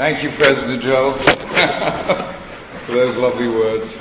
[0.00, 1.12] Thank you, President Joel,
[2.86, 3.96] for those lovely words.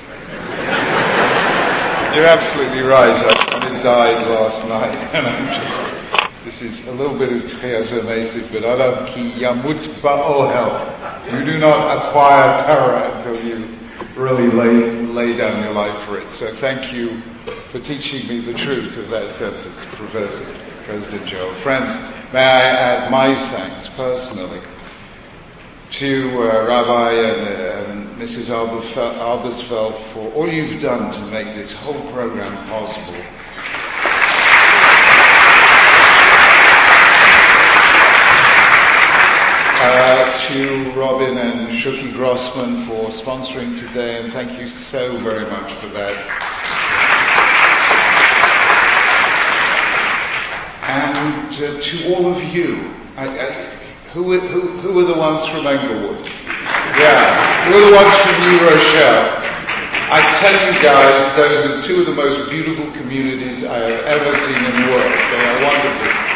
[2.16, 3.14] You're absolutely right.
[3.14, 6.46] I, I died last night, and I'm just.
[6.46, 11.34] This is a little bit of triazomasive, but Adam ki yamut ba'ohel.
[11.34, 13.78] You do not acquire terror until you
[14.16, 16.32] really lay, lay down your life for it.
[16.32, 17.22] So thank you
[17.74, 20.46] for teaching me the truth of that sentence, Professor
[20.86, 21.54] President Joel.
[21.56, 21.98] Friends,
[22.32, 24.62] may I add my thanks personally
[25.92, 28.50] to uh, Rabbi and, uh, and Mrs.
[28.52, 33.16] Albersfeld for all you've done to make this whole program possible.
[39.82, 45.74] Uh, to Robin and Shuki Grossman for sponsoring today, and thank you so very much
[45.76, 46.16] for that.
[50.88, 53.79] And uh, to all of you, I, I,
[54.14, 56.26] who, who, who are the ones from Englewood?
[56.26, 59.40] Yeah, who are the ones from New Rochelle?
[60.12, 64.36] I tell you guys, those are two of the most beautiful communities I have ever
[64.40, 65.14] seen in the world.
[65.14, 66.30] They are wonderful.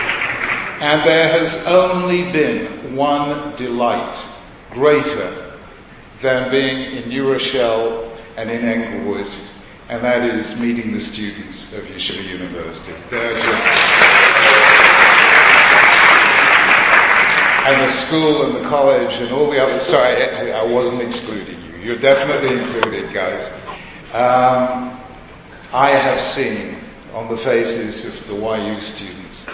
[0.84, 4.18] And there has only been one delight
[4.72, 5.60] greater
[6.22, 9.32] than being in New Rochelle and in Englewood,
[9.90, 12.94] and that is meeting the students of Yeshiva University.
[13.10, 14.33] They're just
[17.66, 19.82] and the school and the college and all the other.
[19.84, 21.78] Sorry, I, wasn't excluding you.
[21.78, 23.48] You're definitely included, guys.
[24.14, 25.00] Um,
[25.72, 26.78] I have seen
[27.14, 29.46] on the faces of the YU students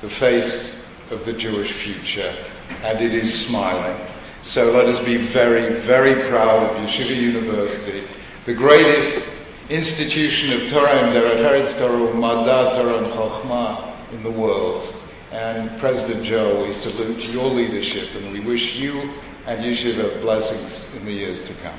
[0.00, 0.74] the face
[1.10, 2.34] of the Jewish future,
[2.82, 4.00] and it is smiling.
[4.42, 8.08] So let us be very, very proud of Yeshiva University,
[8.46, 9.28] the greatest
[9.68, 14.94] institution of Torah and Derech Eretz Torah, Torah and Chokhmah in the world.
[15.30, 19.12] And President Joel, we salute your leadership and we wish you
[19.46, 21.78] and Yeshiva blessings in the years to come.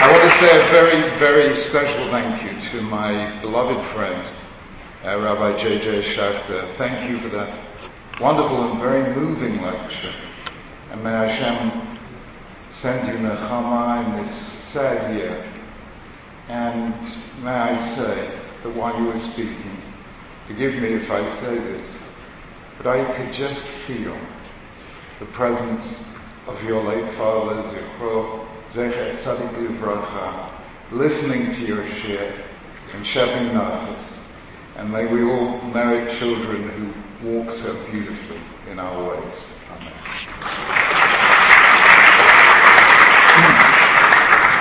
[0.00, 4.28] I want to say a very, very special thank you to my beloved friend,
[5.02, 6.14] uh, Rabbi J.J.
[6.14, 6.76] Schachter.
[6.76, 7.58] Thank you for that
[8.20, 10.12] wonderful and very moving lecture.
[10.90, 11.98] And may Hashem
[12.70, 14.36] send you Nechama in this
[14.72, 15.50] sad year.
[16.48, 16.94] And
[17.42, 19.76] may I say, that while you were speaking,
[20.46, 21.82] forgive me if I say this,
[22.76, 24.16] but I could just feel
[25.20, 26.00] the presence
[26.46, 30.52] of your late father, Zichro, Zecher Tzadik
[30.90, 32.44] listening to your share
[32.94, 34.06] and Shevin Nachas,
[34.76, 38.40] and may we all merit children who walk so beautifully
[38.70, 39.36] in our ways.
[39.70, 39.92] Amen.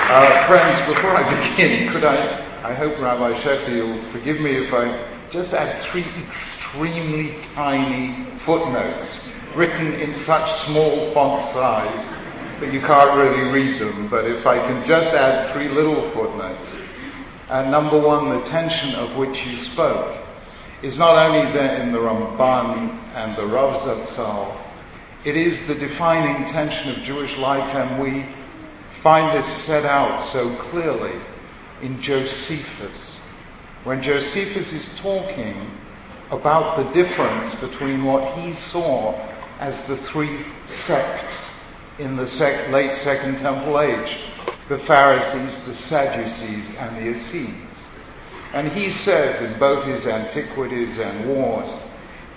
[0.10, 4.74] Uh, friends, before I begin, could I I hope, Rabbi Schachter, you'll forgive me if
[4.74, 9.08] I just add three extremely tiny footnotes
[9.56, 12.06] written in such small font size
[12.60, 14.10] that you can't really read them.
[14.10, 16.70] But if I can just add three little footnotes.
[17.48, 20.18] And number one, the tension of which you spoke
[20.82, 24.60] is not only there in the Ramban and the Rav Zatzal,
[25.24, 28.26] it is the defining tension of Jewish life, and we
[29.02, 31.18] find this set out so clearly
[31.82, 33.16] in Josephus,
[33.84, 35.72] when Josephus is talking
[36.32, 39.14] about the difference between what he saw
[39.60, 41.36] as the three sects
[42.00, 44.18] in the sec- late Second Temple age
[44.70, 47.78] the Pharisees, the Sadducees, and the Essenes.
[48.54, 51.70] And he says in both his Antiquities and Wars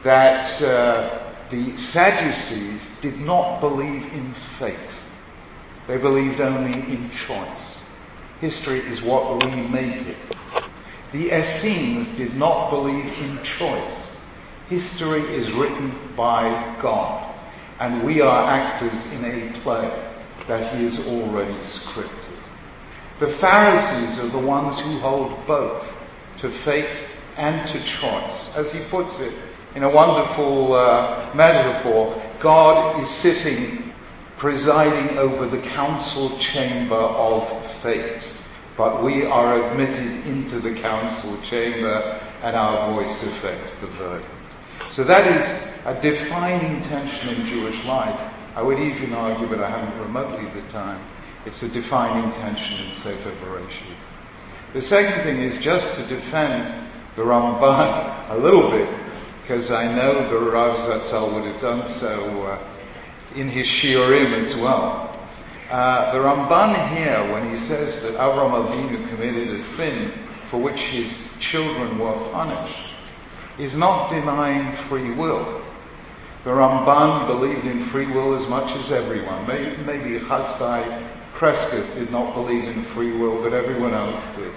[0.04, 4.78] that uh, the Sadducees did not believe in faith,
[5.88, 7.74] they believed only in choice.
[8.40, 10.16] History is what we make it.
[11.12, 13.98] The Essenes did not believe in choice.
[14.68, 17.34] History is written by God,
[17.80, 20.10] and we are actors in a play
[20.48, 22.38] that He has already scripted.
[23.18, 25.86] The Pharisees are the ones who hold both
[26.38, 26.96] to fate
[27.36, 28.48] and to choice.
[28.54, 29.34] As he puts it
[29.74, 33.92] in a wonderful uh, metaphor, God is sitting
[34.38, 38.22] presiding over the council chamber of fate.
[38.76, 44.28] But we are admitted into the council chamber and our voice affects the verdict.
[44.90, 45.46] So that is
[45.84, 48.18] a defining tension in Jewish life.
[48.56, 51.04] I would even argue, but I haven't remotely the time,
[51.46, 53.96] it's a defining tension in Sefer Bereshit.
[54.72, 58.88] The second thing is just to defend the Ramban a little bit,
[59.42, 62.58] because I know the Rav Zatzal would have done so uh,
[63.34, 65.19] in his Shiurim as well.
[65.70, 70.12] Uh, the Ramban here, when he says that Avram Avinu committed a sin
[70.50, 72.76] for which his children were punished,
[73.56, 75.62] is not denying free will.
[76.42, 79.46] The Ramban believed in free will as much as everyone.
[79.46, 84.52] Maybe, maybe Chasdai Crescas did not believe in free will, but everyone else did.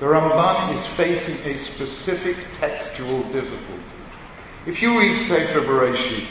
[0.00, 3.96] The Ramban is facing a specific textual difficulty.
[4.66, 6.26] If you read Sefer Bereshit,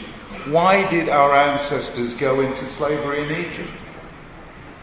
[0.52, 3.72] why did our ancestors go into slavery in Egypt?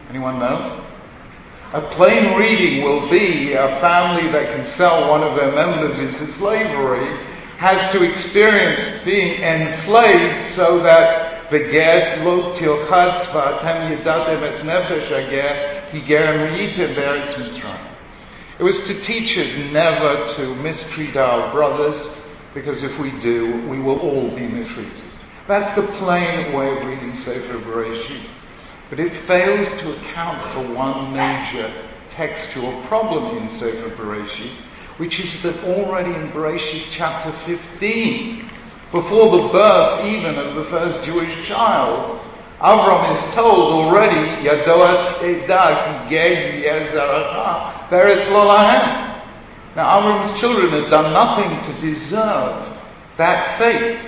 [0.08, 0.84] Anyone know?
[1.72, 6.26] A plain reading will be a family that can sell one of their members into
[6.28, 7.18] slavery
[7.58, 13.24] has to experience being enslaved so that the get lo tilchatz
[14.62, 15.10] nefesh.
[18.58, 22.06] It was to teach us never to mistreat our brothers,
[22.54, 24.92] because if we do, we will all be mistreated.
[25.46, 28.35] That's the plain way of reading Sefer Bereshit.
[28.88, 31.72] But it fails to account for one major
[32.10, 34.52] textual problem in Sefer Bereshit,
[34.98, 38.48] which is that already in Bereshit chapter 15,
[38.92, 42.24] before the birth even of the first Jewish child,
[42.60, 46.08] Avram is told already, Yadoat Edah
[47.90, 49.22] Beretz Lolahem.
[49.74, 52.78] Now Avram's children had done nothing to deserve
[53.18, 53.98] that fate.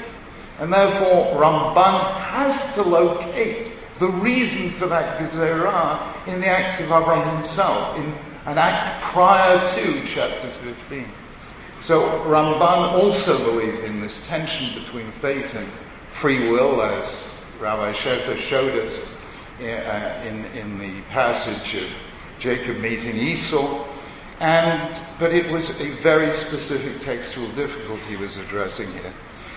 [0.60, 6.86] And therefore Ramban has to locate the reason for that Gezerah in the acts of
[6.86, 8.14] Avram himself, in
[8.46, 11.06] an act prior to chapter 15.
[11.80, 15.70] So Ramban also believed in this tension between fate and
[16.12, 17.28] free will, as
[17.60, 18.98] Rabbi Schachter showed us
[19.60, 21.88] uh, in, in the passage of
[22.38, 23.86] Jacob meeting Esau.
[24.40, 29.12] And, but it was a very specific textual difficulty he was addressing here.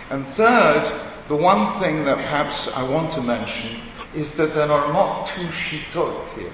[0.09, 3.81] And third, the one thing that perhaps I want to mention
[4.15, 6.53] is that there are not two shittot here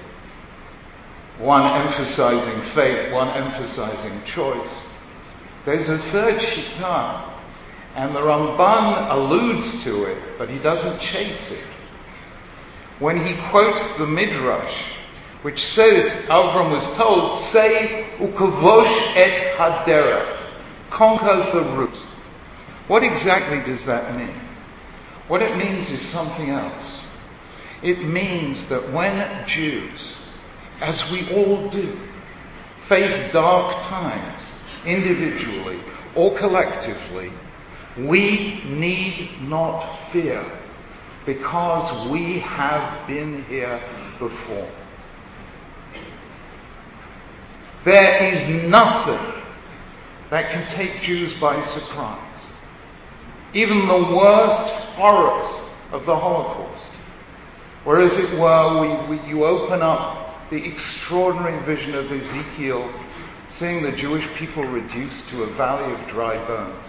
[1.38, 4.82] one emphasizing faith, one emphasizing choice.
[5.64, 7.32] There's a third shita,
[7.94, 11.64] and the Ramban alludes to it, but he doesn't chase it.
[12.98, 14.92] When he quotes the Midrash,
[15.42, 20.36] which says Avram was told, say ukavosh et hadera,
[20.90, 21.96] conquer the root.
[22.88, 24.34] What exactly does that mean?
[25.28, 26.97] What it means is something else.
[27.82, 30.16] It means that when Jews
[30.80, 31.98] as we all do,
[32.88, 34.52] face dark times,
[34.86, 35.80] individually
[36.14, 37.32] or collectively,
[37.96, 40.50] we need not fear
[41.26, 43.82] because we have been here
[44.18, 44.70] before.
[47.84, 49.42] There is nothing
[50.30, 52.50] that can take Jews by surprise.
[53.52, 55.48] Even the worst horrors
[55.90, 56.77] of the Holocaust,
[57.88, 62.92] where, as it were, we, we, you open up the extraordinary vision of Ezekiel,
[63.48, 66.86] seeing the Jewish people reduced to a valley of dry bones.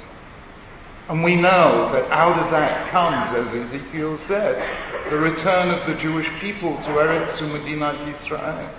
[1.08, 4.62] And we know that out of that comes, as Ezekiel said,
[5.10, 8.70] the return of the Jewish people to Eretz Umedinat Yisrael.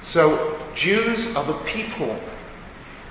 [0.00, 2.18] So Jews are the people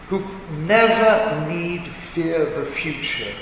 [0.08, 0.26] who
[0.62, 3.36] never need fear the future,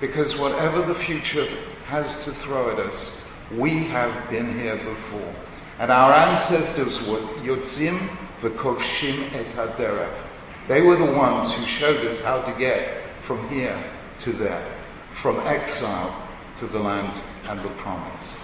[0.00, 1.46] because whatever the future
[1.84, 3.12] has to throw at us,
[3.58, 5.34] we have been here before.
[5.78, 10.14] And our ancestors were Yotzim v'kovshim et haderech.
[10.68, 13.82] They were the ones who showed us how to get from here
[14.20, 14.66] to there,
[15.20, 16.14] from exile
[16.58, 18.34] to the land and the promise.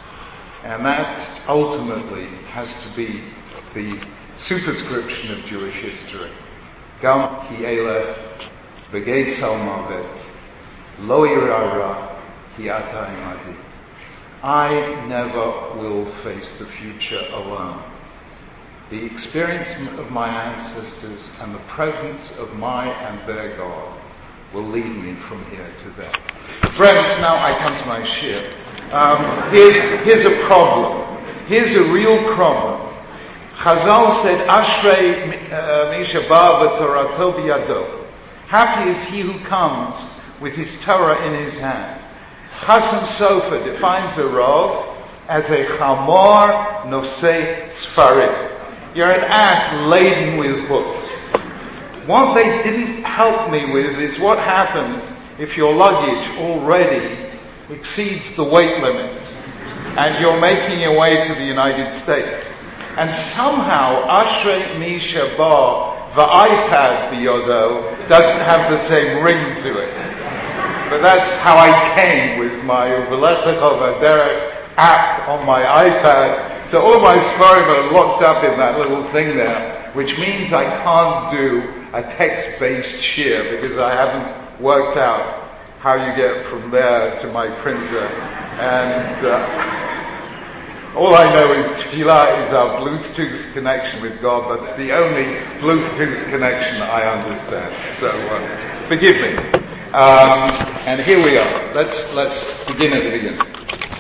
[0.65, 3.23] And that ultimately has to be
[3.75, 3.99] the
[4.37, 6.31] superscription of Jewish history.
[7.01, 8.49] Gam ki elech
[8.93, 10.21] v'geit salmavet
[11.01, 12.21] lo irara
[12.57, 13.70] ki ata imadi.
[14.43, 17.83] I never will face the future alone.
[18.89, 19.69] The experience
[19.99, 23.99] of my ancestors and the presence of my and their God
[24.55, 26.15] will lead me from here to there.
[26.73, 28.55] Friends, now I come to my ship.
[28.93, 31.23] Um, here's, here's a problem.
[31.47, 32.95] Here's a real problem.
[33.57, 38.07] Chazal said, Ashrei uh, Misha Torato biyado.
[38.47, 39.95] Happy is he who comes
[40.41, 42.00] with his Torah in his hand.
[42.61, 44.95] Chasam Sofer defines a rov
[45.29, 48.51] as a chamor nosei sfarim.
[48.95, 51.09] You're an ass laden with books.
[52.05, 55.03] What they didn't help me with is what happens
[55.39, 57.31] if your luggage already
[57.71, 59.27] exceeds the weight limits
[59.97, 62.45] and you're making your way to the United States.
[62.99, 70.20] And somehow Ashrei Misha Bar, the iPad Biodo, doesn't have the same ring to it.
[70.91, 76.69] But that's how I came with my Uvelechach Derek app on my iPad.
[76.69, 80.65] So all my Sfarim are locked up in that little thing there, which means I
[80.83, 87.17] can't do a text-based share because I haven't worked out how you get from there
[87.21, 88.07] to my printer.
[88.59, 94.59] And uh, all I know is Tefillah is our Bluetooth connection with God.
[94.59, 97.73] That's the only Bluetooth connection I understand.
[98.01, 99.70] So uh, forgive me.
[99.93, 100.53] Um,
[100.87, 101.75] and here we are.
[101.75, 103.41] Let's, let's begin at the beginning.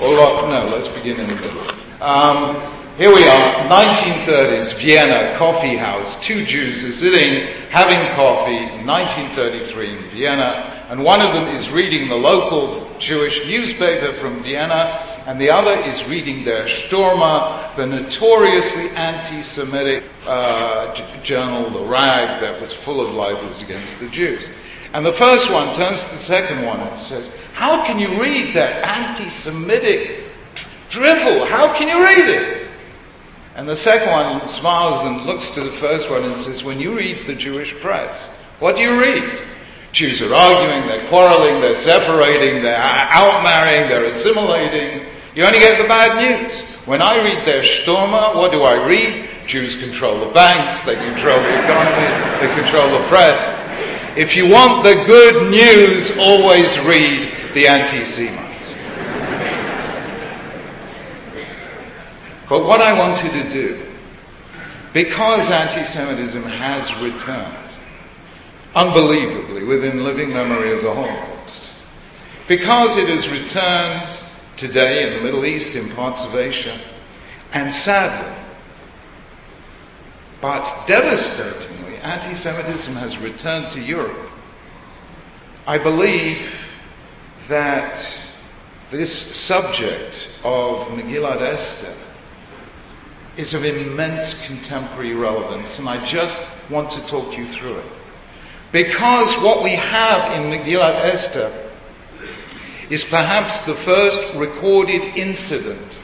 [0.00, 1.68] Or, no, let's begin in the middle.
[2.00, 2.60] Um,
[2.96, 6.14] here we are, 1930s, Vienna, coffee house.
[6.20, 12.08] Two Jews are sitting having coffee, 1933 in Vienna, and one of them is reading
[12.08, 18.90] the local Jewish newspaper from Vienna, and the other is reading der Stürmer, the notoriously
[18.90, 24.46] anti Semitic uh, j- journal, The Rag, that was full of libels against the Jews.
[24.92, 28.54] And the first one turns to the second one and says, How can you read
[28.56, 30.24] that anti Semitic
[30.88, 31.46] drivel?
[31.46, 32.68] How can you read it?
[33.54, 36.96] And the second one smiles and looks to the first one and says, When you
[36.96, 38.24] read the Jewish press,
[38.58, 39.46] what do you read?
[39.92, 45.06] Jews are arguing, they're quarreling, they're separating, they're outmarrying, they're assimilating.
[45.34, 46.60] You only get the bad news.
[46.86, 49.28] When I read der Stürmer, what do I read?
[49.46, 53.59] Jews control the banks, they control the economy, they control the press.
[54.16, 58.74] If you want the good news, always read the anti Semites.
[62.48, 63.86] But what I wanted to do,
[64.92, 67.70] because anti Semitism has returned,
[68.74, 71.62] unbelievably, within living memory of the Holocaust,
[72.48, 74.08] because it has returned
[74.56, 76.80] today in the Middle East, in parts of Asia,
[77.52, 78.36] and sadly,
[80.40, 84.30] but devastatingly, anti Semitism has returned to Europe.
[85.66, 86.52] I believe
[87.48, 88.04] that
[88.90, 91.94] this subject of Megillat Esther
[93.36, 96.36] is of immense contemporary relevance, and I just
[96.68, 97.92] want to talk you through it.
[98.72, 101.70] Because what we have in Megillat Esther
[102.88, 105.98] is perhaps the first recorded incident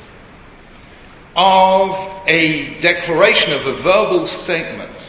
[1.34, 1.94] of
[2.26, 5.05] a declaration, of a verbal statement,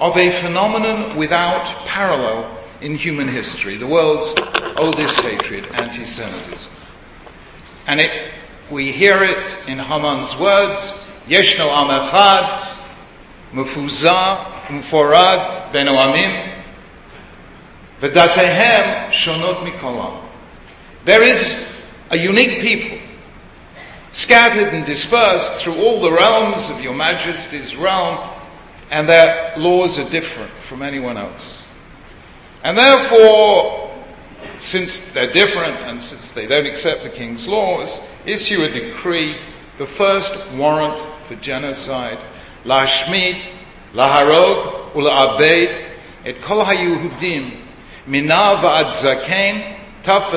[0.00, 4.32] of a phenomenon without parallel in human history, the world's
[4.76, 6.70] oldest hatred, anti Semitism.
[7.86, 8.32] And it,
[8.70, 10.92] we hear it in Haman's words
[11.26, 12.76] Yeshno Am Echad,
[13.52, 16.62] Mefuzah, Mforad, Ben Oamim,
[18.00, 20.24] V'datehem Shonot Mikolam.
[21.04, 21.66] There is
[22.10, 22.98] a unique people
[24.12, 28.37] scattered and dispersed through all the realms of your majesty's realm,
[28.90, 31.62] and their laws are different from anyone else.
[32.62, 33.94] And therefore,
[34.60, 39.36] since they're different and since they don't accept the king's laws, issue a decree,
[39.78, 42.18] the first warrant for genocide,
[42.64, 43.40] la shmid,
[43.92, 47.60] la harog, ul abed, et kol hayuhudim,
[48.06, 50.30] minav ad zaken, taf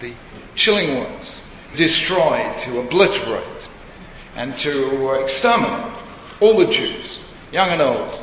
[0.00, 0.14] The
[0.54, 1.40] chilling ones,
[1.76, 3.68] destroy, to obliterate,
[4.36, 6.03] and to exterminate
[6.40, 7.20] all the Jews,
[7.52, 8.22] young and old,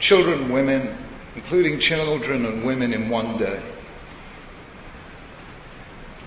[0.00, 0.96] children, women,
[1.34, 3.62] including children and women in one day.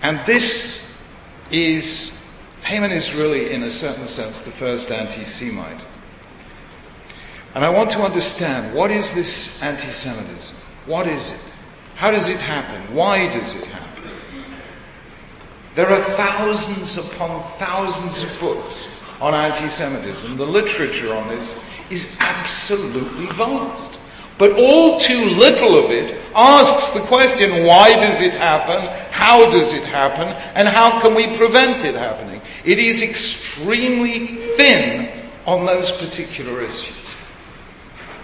[0.02, 0.84] And this
[1.50, 2.12] is,
[2.62, 5.84] Haman is really, in a certain sense, the first anti Semite.
[7.54, 10.56] And I want to understand what is this anti Semitism?
[10.86, 11.44] What is it?
[11.94, 12.94] How does it happen?
[12.94, 14.10] Why does it happen?
[15.74, 18.88] There are thousands upon thousands of books
[19.22, 20.36] on anti Semitism.
[20.36, 21.54] The literature on this
[21.90, 23.98] is absolutely vast.
[24.36, 28.88] But all too little of it asks the question why does it happen?
[29.12, 30.28] How does it happen?
[30.56, 32.42] And how can we prevent it happening?
[32.64, 36.96] It is extremely thin on those particular issues.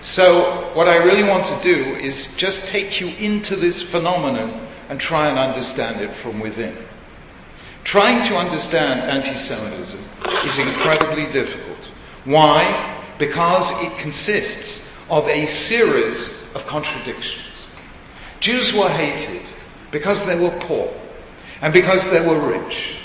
[0.00, 4.98] So, what I really want to do is just take you into this phenomenon and
[4.98, 6.76] try and understand it from within.
[7.84, 10.07] Trying to understand anti Semitism
[10.44, 11.78] is incredibly difficult.
[12.24, 13.02] Why?
[13.18, 17.66] Because it consists of a series of contradictions.
[18.40, 19.46] Jews were hated
[19.90, 20.92] because they were poor
[21.62, 22.96] and because they were rich.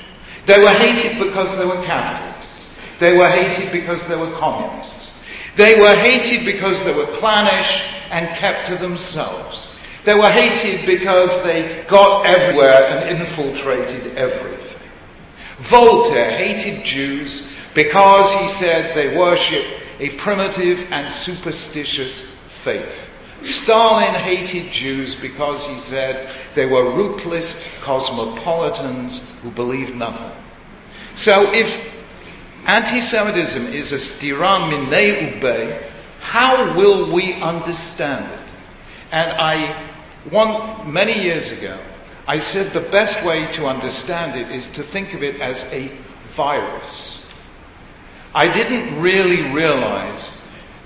[0.46, 2.70] They were hated because they were capitalists.
[3.00, 5.12] They were hated because they were communists.
[5.56, 9.68] They were hated because they were clannish and kept to themselves.
[10.04, 14.83] They were hated because they got everywhere and infiltrated everything.
[15.60, 17.44] Voltaire hated Jews
[17.74, 19.66] because he said they worship
[20.00, 22.24] a primitive and superstitious
[22.64, 23.10] faith.
[23.44, 30.32] Stalin hated Jews because he said they were rootless cosmopolitans who believed nothing.
[31.16, 31.80] So if
[32.66, 35.84] anti Semitism is a stira minei ube,
[36.22, 38.40] how will we understand it?
[39.12, 39.90] And I
[40.30, 41.78] one, many years ago,
[42.28, 45.92] I said the best way to understand it is to think of it as a
[46.36, 47.22] virus.
[48.34, 50.32] I didn't really realize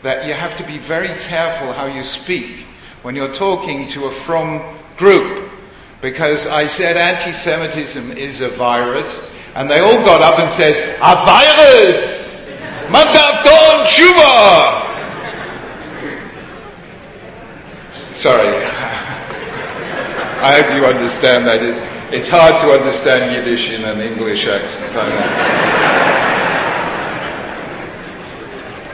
[0.02, 2.66] that you have to be very careful how you speak
[3.04, 5.52] when you're talking to a from group
[6.02, 10.98] because I said anti Semitism is a virus, and they all got up and said,
[11.02, 12.28] A virus!
[18.14, 18.77] Sorry.
[20.40, 21.64] I hope you understand that.
[21.64, 24.94] It, it's hard to understand Yiddish in an English accent.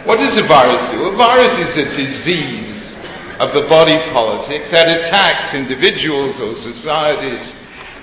[0.06, 1.06] what does a virus do?
[1.06, 2.96] A virus is a disease
[3.40, 7.56] of the body politic that attacks individuals or societies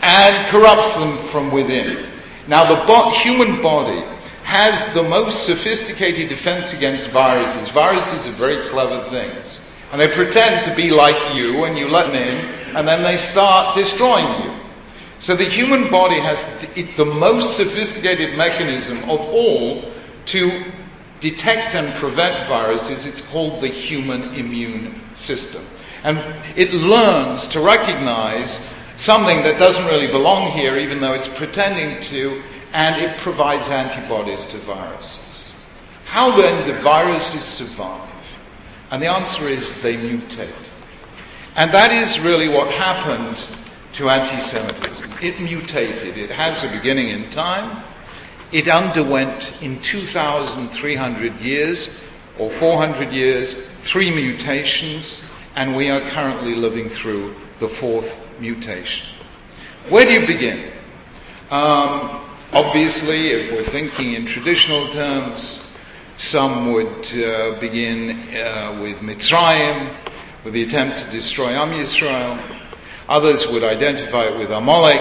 [0.02, 2.10] and corrupts them from within.
[2.46, 4.02] Now, the bo- human body
[4.44, 7.68] has the most sophisticated defense against viruses.
[7.70, 9.60] Viruses are very clever things.
[9.92, 13.16] And they pretend to be like you, and you let them in, and then they
[13.16, 14.60] start destroying you.
[15.18, 16.44] So the human body has
[16.96, 19.92] the, most sophisticated mechanism of all
[20.26, 20.72] to
[21.20, 23.04] detect and prevent viruses.
[23.04, 25.66] It's called the human immune system.
[26.02, 26.18] And
[26.56, 28.58] it learns to recognize
[28.96, 34.46] something that doesn't really belong here, even though it's pretending to, and it provides antibodies
[34.46, 35.18] to viruses.
[36.06, 38.08] How then do viruses survive?
[38.90, 40.69] And the answer is they mutate.
[41.56, 43.42] And that is really what happened
[43.94, 45.10] to anti Semitism.
[45.22, 46.16] It mutated.
[46.16, 47.82] It has a beginning in time.
[48.52, 51.90] It underwent in 2,300 years
[52.38, 55.22] or 400 years three mutations,
[55.56, 59.06] and we are currently living through the fourth mutation.
[59.88, 60.72] Where do you begin?
[61.50, 65.60] Um, obviously, if we're thinking in traditional terms,
[66.16, 69.96] some would uh, begin uh, with Mitzrayim,
[70.44, 72.40] with the attempt to destroy Am Yisrael.
[73.08, 75.00] Others would identify it with Amalek,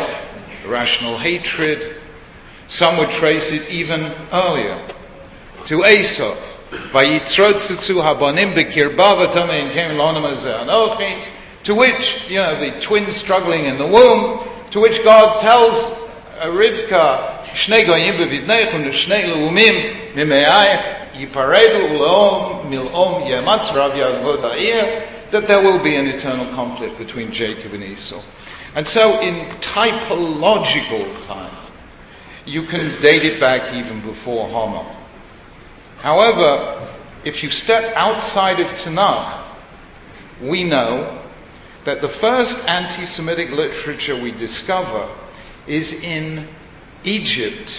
[0.65, 2.01] irrational hatred.
[2.67, 4.87] Some would trace it even earlier
[5.67, 6.35] to Esau.
[11.63, 15.97] To which, you know, the twins struggling in the womb, to which God tells
[16.39, 17.39] Rivka,
[25.31, 28.21] that there will be an eternal conflict between Jacob and Esau.
[28.75, 31.55] And so, in typological time,
[32.45, 34.95] you can date it back even before Homer.
[35.97, 39.43] However, if you step outside of Tanakh,
[40.41, 41.23] we know
[41.85, 45.13] that the first anti Semitic literature we discover
[45.67, 46.47] is in
[47.03, 47.71] Egypt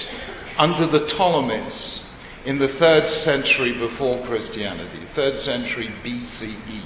[0.59, 2.03] under the Ptolemies
[2.45, 6.83] in the third century before Christianity, third century BCE.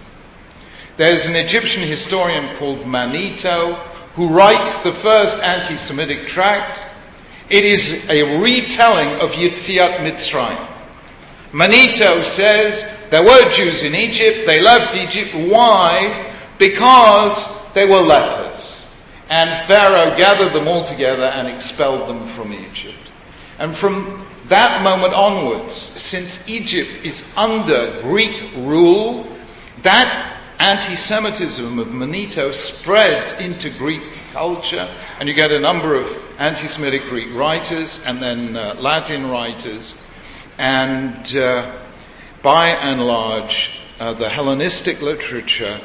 [0.97, 3.75] There's an Egyptian historian called Manetho
[4.15, 6.79] who writes the first anti Semitic tract.
[7.51, 10.71] It is a retelling of Yitziat Mitzrayim.
[11.53, 15.35] Manetho says there were Jews in Egypt, they left Egypt.
[15.35, 16.33] Why?
[16.59, 18.85] Because they were lepers.
[19.29, 23.11] And Pharaoh gathered them all together and expelled them from Egypt.
[23.59, 29.27] And from that moment onwards, since Egypt is under Greek rule,
[29.83, 36.07] that anti Semitism of Manetho spreads into Greek culture, and you get a number of
[36.39, 39.95] anti Semitic Greek writers and then uh, Latin writers,
[40.59, 41.81] and uh,
[42.43, 45.81] by and large, uh, the Hellenistic literature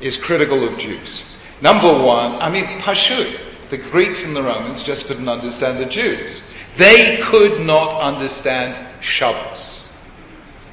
[0.00, 1.22] is critical of Jews.
[1.60, 3.38] Number one, I mean, Pashut,
[3.70, 6.42] the Greeks and the Romans just couldn't understand the Jews.
[6.76, 9.82] They could not understand Shabbos.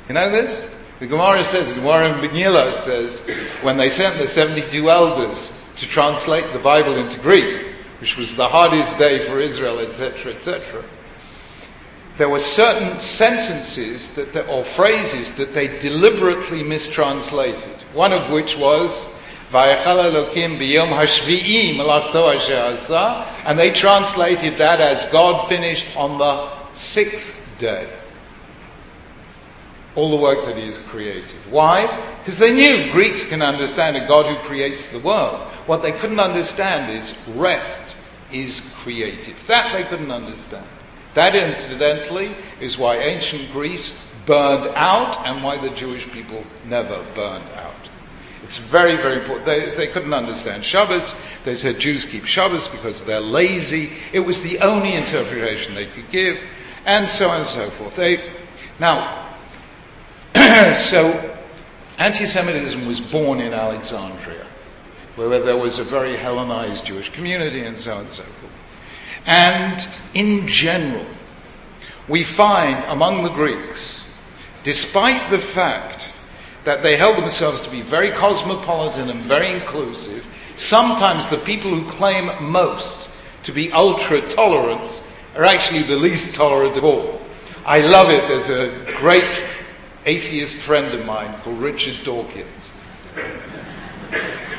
[0.07, 0.61] You know this?
[0.99, 3.19] The Gemara says, the Gemara in says,
[3.61, 7.67] when they sent the 72 elders to translate the Bible into Greek,
[8.01, 10.83] which was the hardest day for Israel, etc., etc.,
[12.17, 17.83] there were certain sentences that, or phrases that they deliberately mistranslated.
[17.93, 19.05] One of which was,
[19.53, 20.59] and
[23.59, 27.23] they translated that as God finished on the sixth
[27.59, 27.87] day
[29.97, 31.35] all the work that he has created.
[31.49, 32.17] Why?
[32.19, 35.41] Because they knew Greeks can understand a God who creates the world.
[35.65, 37.95] What they couldn't understand is rest
[38.31, 39.35] is creative.
[39.47, 40.67] That they couldn't understand.
[41.15, 43.91] That, incidentally, is why ancient Greece
[44.27, 47.73] burned out and why the Jewish people never burned out.
[48.43, 49.47] It's very, very important.
[49.47, 51.15] They, they couldn't understand Shabbos.
[51.43, 53.93] They said Jews keep Shabbos because they're lazy.
[54.13, 56.39] It was the only interpretation they could give,
[56.85, 57.95] and so on and so forth.
[57.95, 58.31] They,
[58.79, 59.26] now,
[60.75, 61.37] so,
[61.97, 64.45] anti Semitism was born in Alexandria.
[65.15, 68.53] where there was a very Hellenized Jewish community and so on and so forth.
[69.25, 71.05] And in general,
[72.07, 74.01] we find among the Greeks,
[74.63, 76.05] despite the fact
[76.65, 80.23] that they held themselves to be very cosmopolitan and very inclusive,
[80.55, 83.09] sometimes the people who claim most
[83.41, 85.01] to be ultra tolerant
[85.35, 87.21] are actually the least tolerant of all.
[87.65, 88.27] I love it.
[88.27, 89.43] There's a great
[90.07, 92.73] atheist friend of mine called Richard Dawkins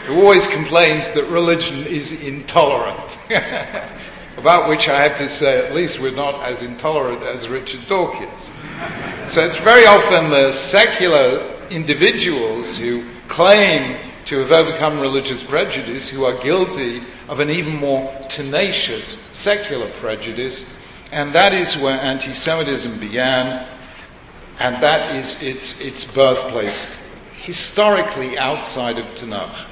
[0.09, 3.19] who always complains that religion is intolerant.
[4.39, 8.51] About which I have to say, at least we're not as intolerant as Richard Dawkins.
[9.31, 16.25] So it's very often the secular individuals who claim to have overcome religious prejudice who
[16.25, 20.65] are guilty of an even more tenacious secular prejudice.
[21.13, 23.67] And that is where anti Semitism began,
[24.59, 26.87] and that is its, its birthplace,
[27.43, 29.67] historically outside of Tanakh.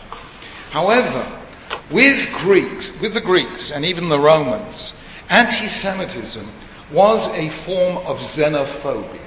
[0.70, 1.42] However,
[1.90, 4.94] with Greeks, with the Greeks and even the Romans,
[5.28, 6.48] anti-Semitism
[6.92, 9.20] was a form of xenophobia.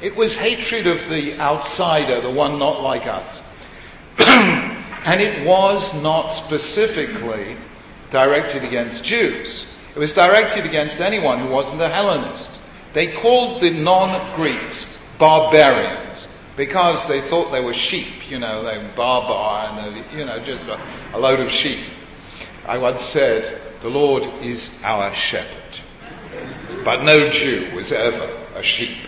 [0.00, 3.40] It was hatred of the outsider, the one not like us.
[4.18, 7.56] and it was not specifically
[8.10, 9.66] directed against Jews.
[9.94, 12.50] It was directed against anyone who wasn't a Hellenist.
[12.92, 14.86] They called the non Greeks
[15.18, 16.26] barbarians
[16.56, 20.38] because they thought they were sheep, you know, they were barbar and, they, you know,
[20.40, 20.80] just a,
[21.14, 21.86] a load of sheep.
[22.66, 25.80] I once said, the Lord is our shepherd.
[26.84, 28.24] But no Jew was ever
[28.54, 29.06] a sheep.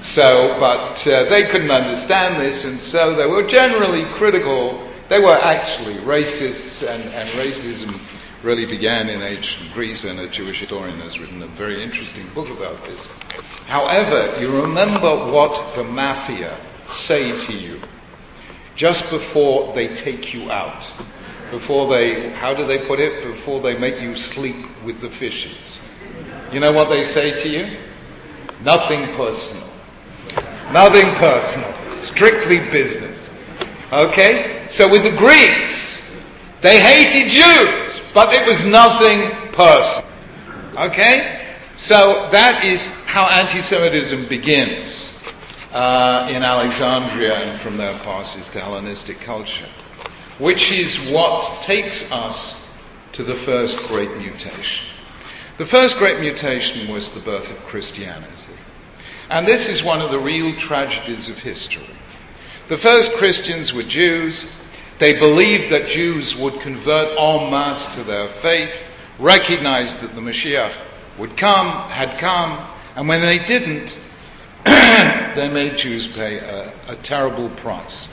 [0.00, 4.86] So, but uh, they couldn't understand this, and so they were generally critical.
[5.08, 7.98] They were actually racists, and, and racism
[8.46, 12.48] really began in ancient Greece, and a Jewish historian has written a very interesting book
[12.48, 13.04] about this.
[13.66, 16.56] However, you remember what the mafia
[16.92, 17.80] say to you
[18.76, 20.86] just before they take you out.
[21.50, 23.24] Before they, how do they put it?
[23.24, 25.76] Before they make you sleep with the fishes.
[26.52, 27.78] You know what they say to you?
[28.62, 29.68] Nothing personal.
[30.70, 31.74] Nothing personal.
[31.92, 33.28] Strictly business.
[33.92, 34.66] Okay?
[34.70, 36.00] So with the Greeks,
[36.60, 40.10] they hated Jews, but it was nothing personal.
[40.74, 41.58] Okay?
[41.76, 45.12] So that is how anti Semitism begins
[45.74, 49.68] uh, in Alexandria and from there passes to Hellenistic culture,
[50.38, 52.56] which is what takes us
[53.12, 54.86] to the first great mutation.
[55.58, 58.32] The first great mutation was the birth of Christianity.
[59.28, 61.90] And this is one of the real tragedies of history.
[62.70, 64.46] The first Christians were Jews.
[64.98, 68.74] They believed that Jews would convert en masse to their faith,
[69.18, 70.72] recognized that the Mashiach
[71.18, 73.98] would come, had come, and when they didn't,
[74.64, 78.08] they made Jews pay a, a terrible price.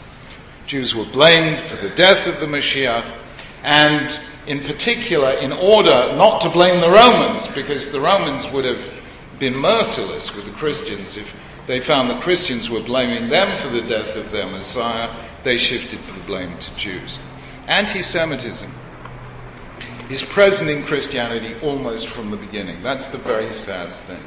[0.67, 3.19] Jews were blamed for the death of the Mashiach,
[3.63, 8.83] and in particular, in order not to blame the Romans, because the Romans would have
[9.39, 11.27] been merciless with the Christians if
[11.65, 15.99] they found the Christians were blaming them for the death of their Messiah, they shifted
[16.07, 17.19] the blame to Jews.
[17.67, 18.71] Anti Semitism
[20.09, 22.83] is present in Christianity almost from the beginning.
[22.83, 24.23] That's the very sad thing.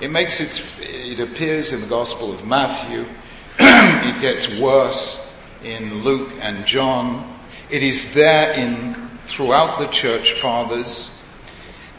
[0.00, 3.06] It makes its, it appears in the Gospel of Matthew.
[3.58, 5.20] it gets worse
[5.62, 7.40] in Luke and John.
[7.70, 11.10] It is there in throughout the church fathers.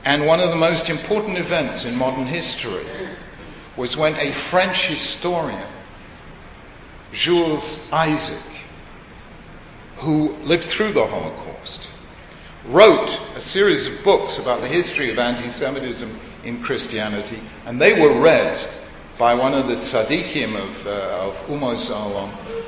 [0.05, 2.85] And one of the most important events in modern history
[3.75, 5.67] was when a French historian,
[7.11, 8.43] Jules Isaac,
[9.97, 11.89] who lived through the Holocaust,
[12.65, 17.99] wrote a series of books about the history of anti Semitism in Christianity, and they
[17.99, 18.69] were read
[19.17, 21.89] by one of the tzaddikim of, uh, of Umos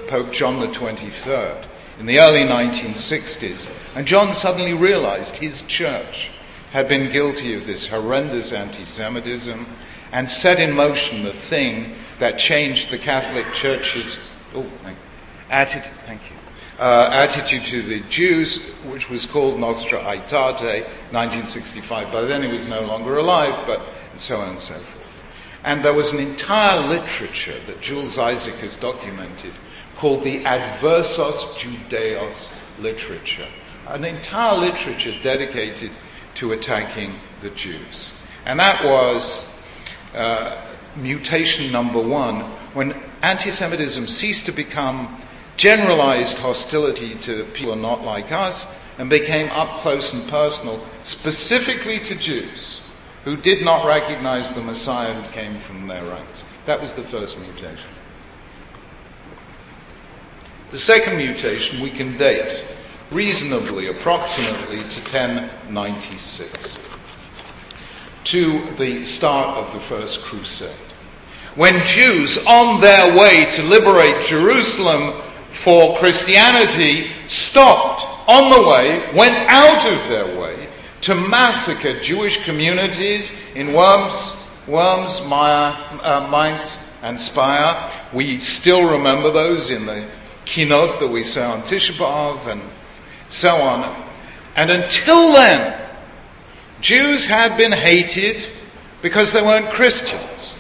[0.08, 1.66] Pope John the 23rd,
[2.00, 3.70] in the early 1960s.
[3.94, 6.32] And John suddenly realized his church
[6.72, 9.68] had been guilty of this horrendous anti Semitism
[10.12, 14.18] and set in motion the thing that changed the Catholic Church's
[14.54, 14.98] oh, thank,
[15.50, 16.36] attitude, thank you,
[16.80, 22.12] uh, attitude to the Jews, which was called Nostra Aetate, 1965.
[22.12, 23.82] By then he was no longer alive, but
[24.18, 25.08] so on and so forth.
[25.64, 29.54] And there was an entire literature that Jules Isaac has documented
[29.98, 32.48] called the Adversus Judaeos
[32.80, 33.50] literature,
[33.88, 35.92] an entire literature dedicated
[36.36, 38.14] to attacking the Jews.
[38.46, 39.46] And that was
[40.14, 40.69] uh,
[41.02, 42.42] mutation number one,
[42.74, 45.22] when anti Semitism ceased to become
[45.58, 48.66] generalized hostility to people not like us
[48.98, 52.82] and became up close and personal, specifically to Jews
[53.26, 56.44] who did not recognize the Messiah who came from their ranks.
[56.66, 57.90] That was the first mutation.
[60.72, 62.64] The second mutation we can date
[63.12, 66.78] reasonably, approximately to 1096,
[68.26, 70.89] to the start of the First Crusade.
[71.56, 79.36] When Jews, on their way to liberate Jerusalem for Christianity, stopped on the way, went
[79.50, 80.70] out of their way
[81.02, 84.36] to massacre Jewish communities in Worms,
[84.68, 87.92] Worms, Meyer, uh, Mainz, and Speyer.
[88.14, 90.10] We still remember those in the
[90.46, 92.62] kinot that we say on Tisha B'Av and
[93.30, 94.08] so on.
[94.56, 95.90] And until then,
[96.82, 98.52] Jews had been hated
[99.02, 100.54] because they weren't Christians.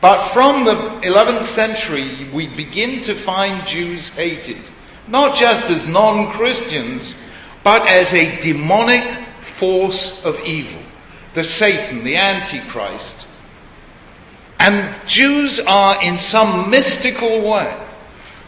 [0.00, 0.74] But from the
[1.06, 4.62] 11th century, we begin to find Jews hated,
[5.06, 7.14] not just as non Christians,
[7.62, 10.80] but as a demonic force of evil,
[11.34, 13.26] the Satan, the Antichrist.
[14.58, 17.86] And Jews are, in some mystical way,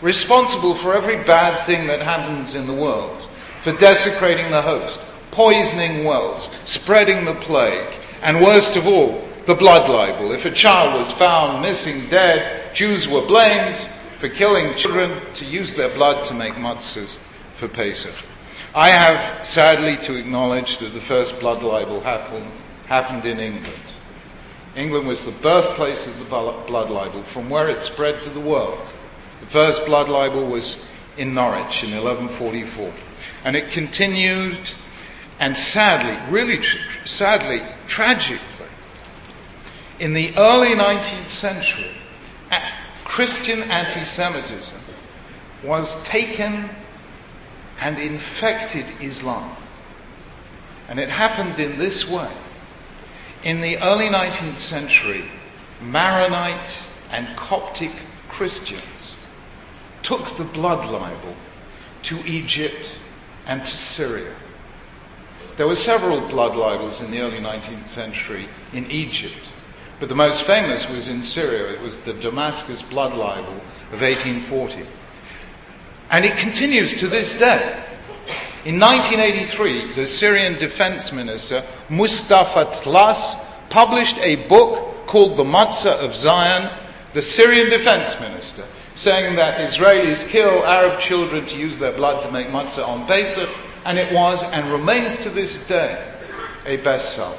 [0.00, 3.28] responsible for every bad thing that happens in the world,
[3.62, 9.88] for desecrating the host, poisoning wells, spreading the plague, and worst of all, the blood
[9.88, 10.32] libel.
[10.32, 13.88] If a child was found missing, dead, Jews were blamed
[14.20, 17.18] for killing children to use their blood to make matzahs
[17.56, 18.14] for Pesach.
[18.74, 22.50] I have sadly to acknowledge that the first blood libel happened,
[22.86, 23.76] happened in England.
[24.74, 28.80] England was the birthplace of the blood libel, from where it spread to the world.
[29.40, 30.78] The first blood libel was
[31.18, 32.92] in Norwich in 1144.
[33.44, 34.70] And it continued,
[35.38, 38.51] and sadly, really tr- sadly, tragically,
[40.02, 41.92] in the early 19th century,
[43.04, 44.80] Christian anti Semitism
[45.62, 46.68] was taken
[47.78, 49.56] and infected Islam.
[50.88, 52.32] And it happened in this way.
[53.44, 55.30] In the early 19th century,
[55.80, 56.78] Maronite
[57.12, 57.92] and Coptic
[58.28, 59.14] Christians
[60.02, 61.36] took the blood libel
[62.04, 62.98] to Egypt
[63.46, 64.34] and to Syria.
[65.56, 69.52] There were several blood libels in the early 19th century in Egypt,
[70.02, 71.74] but the most famous was in Syria.
[71.74, 73.54] It was the Damascus blood libel
[73.92, 74.84] of 1840.
[76.10, 77.84] And it continues to this day.
[78.64, 83.38] In 1983, the Syrian defense minister, Mustafa Tlas,
[83.70, 86.76] published a book called The Matzah of Zion,
[87.14, 92.32] the Syrian defense minister, saying that Israelis kill Arab children to use their blood to
[92.32, 93.48] make matzah on Pesach,
[93.84, 96.12] and it was and remains to this day
[96.66, 97.38] a bestseller.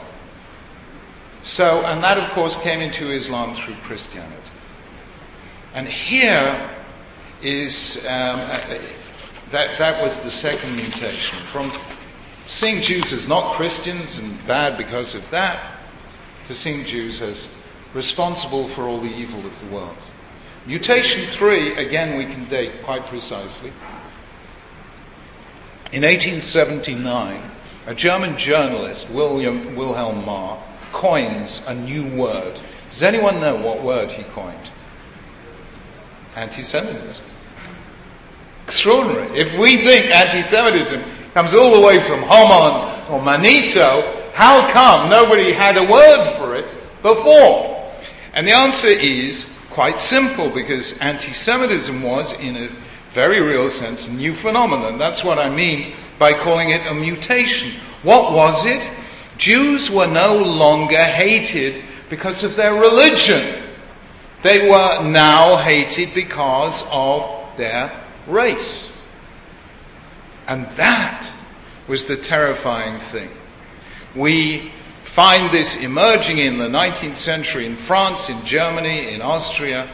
[1.44, 4.38] So, and that of course came into Islam through Christianity.
[5.74, 6.70] And here
[7.42, 8.78] is um, uh,
[9.52, 11.72] that, that was the second mutation from
[12.48, 15.80] seeing Jews as not Christians and bad because of that
[16.48, 17.50] to seeing Jews as
[17.94, 19.98] responsible for all the evil of the world.
[20.66, 23.74] Mutation three, again, we can date quite precisely.
[25.92, 27.52] In 1879,
[27.86, 32.60] a German journalist, William Wilhelm Marr, coins a new word.
[32.90, 34.72] Does anyone know what word he coined?
[36.36, 37.26] Anti Semitism.
[38.66, 39.38] Extraordinary.
[39.38, 41.04] If we think anti Semitism
[41.34, 46.56] comes all the way from Haman or Manetho, how come nobody had a word for
[46.56, 46.66] it
[47.02, 47.92] before?
[48.34, 52.70] And the answer is quite simple because anti Semitism was, in a
[53.12, 54.98] very real sense, a new phenomenon.
[54.98, 57.80] That's what I mean by calling it a mutation.
[58.02, 58.82] What was it?
[59.44, 63.62] Jews were no longer hated because of their religion.
[64.42, 68.90] They were now hated because of their race.
[70.48, 71.30] And that
[71.90, 73.32] was the terrifying thing.
[74.16, 74.72] We
[75.04, 79.94] find this emerging in the 19th century in France, in Germany, in Austria.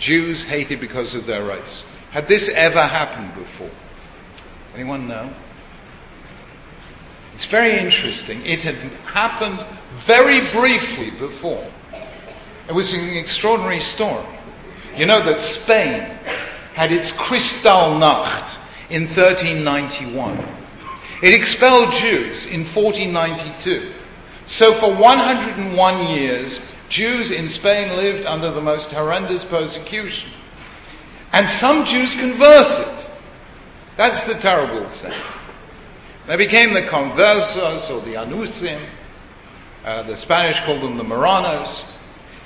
[0.00, 1.84] Jews hated because of their race.
[2.10, 3.70] Had this ever happened before?
[4.74, 5.32] Anyone know?
[7.40, 8.44] It's very interesting.
[8.44, 8.74] It had
[9.14, 11.66] happened very briefly before.
[12.68, 14.26] It was an extraordinary story.
[14.94, 16.02] You know that Spain
[16.74, 18.58] had its Kristallnacht
[18.90, 20.36] in 1391.
[21.22, 23.94] It expelled Jews in 1492.
[24.46, 30.28] So for 101 years, Jews in Spain lived under the most horrendous persecution.
[31.32, 33.06] And some Jews converted.
[33.96, 35.14] That's the terrible thing.
[36.30, 38.80] They became the conversos or the anusim.
[39.84, 41.82] Uh, the Spanish called them the Marranos.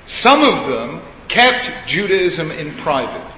[0.07, 3.31] Some of them kept Judaism in private.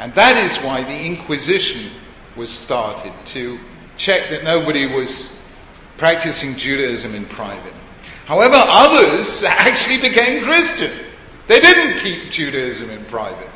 [0.00, 1.92] And that is why the Inquisition
[2.34, 3.60] was started to
[3.96, 5.30] check that nobody was
[5.96, 7.74] practicing Judaism in private.
[8.26, 11.06] However, others actually became Christian.
[11.46, 13.50] They didn't keep Judaism in private.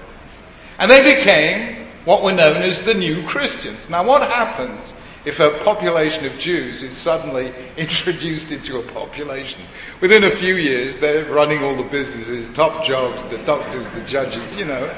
[0.79, 3.89] And they became what were known as the New Christians.
[3.89, 4.93] Now, what happens
[5.25, 9.63] if a population of Jews is suddenly introduced into a population?
[10.01, 14.57] Within a few years, they're running all the businesses, top jobs, the doctors, the judges,
[14.57, 14.95] you know.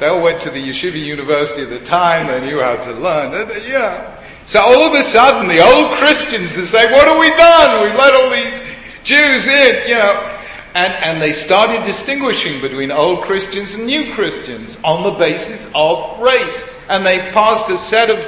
[0.00, 3.32] They all went to the Yeshiva University at the time, they knew how to learn,
[3.64, 4.14] you know.
[4.46, 7.82] So all of a sudden, the old Christians are saying, What have we done?
[7.82, 8.60] We've let all these
[9.04, 10.37] Jews in, you know.
[10.78, 16.20] And, and they started distinguishing between old Christians and new Christians on the basis of
[16.20, 16.62] race.
[16.88, 18.18] And they passed a set of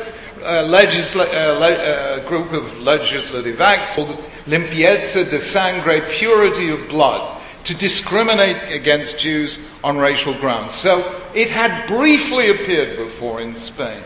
[0.43, 6.89] uh, legisla- uh, le- uh, group of legislative acts called limpieza de sangre, purity of
[6.89, 10.75] blood, to discriminate against Jews on racial grounds.
[10.75, 14.03] So it had briefly appeared before in Spain,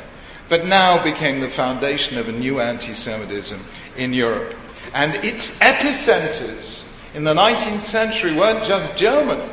[0.51, 3.65] but now became the foundation of a new anti Semitism
[3.97, 4.55] in Europe.
[4.93, 9.51] And its epicenters in the 19th century weren't just Germany.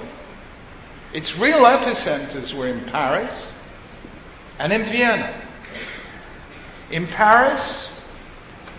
[1.14, 3.48] Its real epicenters were in Paris
[4.58, 5.42] and in Vienna.
[6.90, 7.90] In Paris,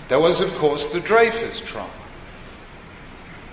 [0.08, 1.90] there was, of course, the Dreyfus trial.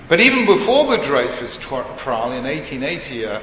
[0.08, 3.42] But even before the Dreyfus trial in 1880, a, uh,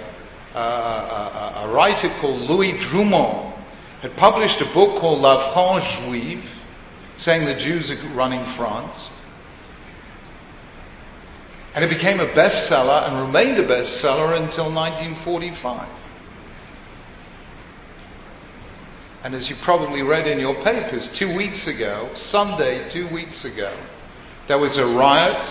[0.55, 3.55] a, uh, uh, a, a writer called Louis Drumont
[4.03, 6.45] had published a book called La France Juive,
[7.17, 9.09] saying the Jews are running France.
[11.77, 15.87] And it became a bestseller and remained a bestseller until 1945.
[19.23, 23.77] And as you probably read in your papers, two weeks ago, Sunday, two weeks ago,
[24.49, 25.43] there was a riot,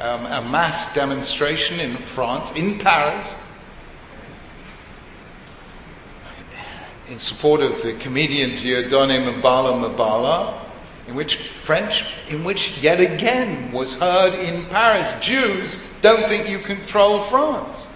[0.00, 3.28] um, a mass demonstration in France, in Paris,
[7.08, 10.71] in support of the comedian Dieudonné Mbala Mbala,
[11.06, 16.60] in which French, in which yet again was heard in Paris, Jews don't think you
[16.60, 17.86] control France.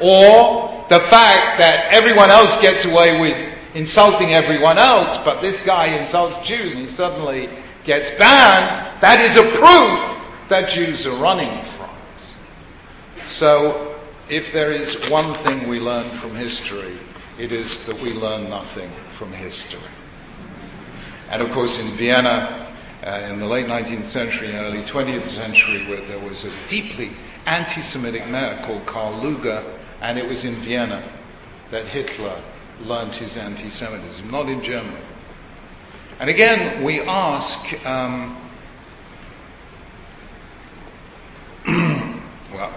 [0.00, 3.36] Or the fact that everyone else gets away with
[3.74, 7.48] insulting everyone else, but this guy insults Jews and he suddenly
[7.84, 12.34] gets banned, that is a proof that Jews are running France.
[13.26, 13.96] So,
[14.28, 16.98] if there is one thing we learn from history,
[17.38, 19.80] it is that we learn nothing from history.
[21.30, 22.74] And of course, in Vienna,
[23.06, 27.12] uh, in the late 19th century and early 20th century, where there was a deeply
[27.46, 31.08] anti Semitic mayor called Karl Lueger, and it was in Vienna
[31.70, 32.42] that Hitler
[32.80, 35.04] learned his anti Semitism, not in Germany.
[36.20, 38.36] And again, we ask, um,
[42.52, 42.74] well,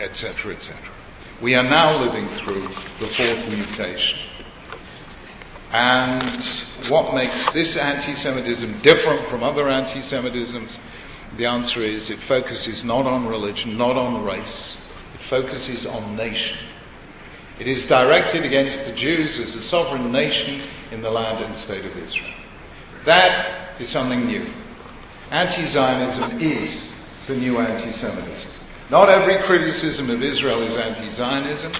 [0.00, 0.76] etc., etc.
[0.76, 2.62] Et we are now living through
[3.00, 4.18] the fourth mutation.
[5.72, 6.44] And
[6.88, 10.70] what makes this anti Semitism different from other anti Semitisms?
[11.38, 14.76] The answer is it focuses not on religion, not on race,
[15.14, 16.58] it focuses on nation.
[17.58, 21.86] It is directed against the Jews as a sovereign nation in the land and state
[21.86, 22.34] of Israel.
[23.06, 24.52] That is something new.
[25.30, 26.78] Anti Zionism is
[27.26, 28.50] the new anti Semitism.
[28.90, 31.72] Not every criticism of Israel is anti Zionism,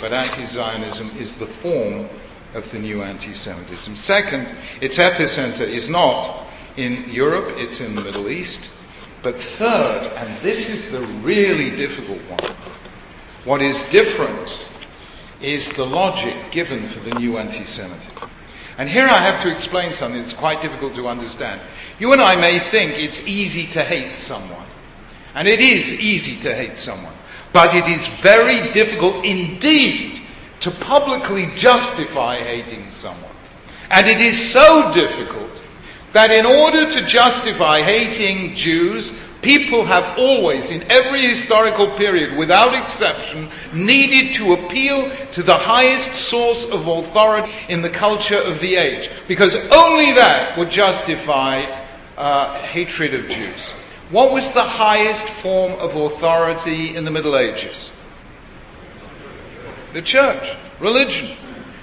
[0.00, 2.08] but anti Zionism is the form
[2.54, 3.96] of the new anti Semitism.
[3.96, 8.70] Second, its epicenter is not in Europe, it's in the Middle East.
[9.22, 12.54] But third, and this is the really difficult one,
[13.44, 14.66] what is different
[15.40, 18.30] is the logic given for the new anti Semitism.
[18.78, 21.60] And here I have to explain something that's quite difficult to understand.
[21.98, 24.66] You and I may think it's easy to hate someone.
[25.34, 27.14] And it is easy to hate someone.
[27.52, 30.20] But it is very difficult indeed
[30.60, 33.36] to publicly justify hating someone.
[33.90, 35.50] And it is so difficult
[36.12, 42.74] that in order to justify hating Jews, people have always, in every historical period, without
[42.74, 48.76] exception, needed to appeal to the highest source of authority in the culture of the
[48.76, 51.62] age, because only that would justify
[52.16, 53.72] uh, hatred of Jews.
[54.10, 57.90] What was the highest form of authority in the Middle Ages?
[59.96, 61.34] The church, religion.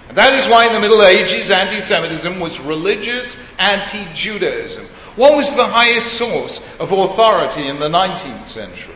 [0.07, 4.85] And that is why in the Middle Ages anti Semitism was religious anti Judaism.
[5.15, 8.93] What was the highest source of authority in the 19th century?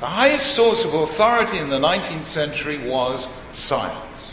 [0.00, 4.32] The highest source of authority in the 19th century was science.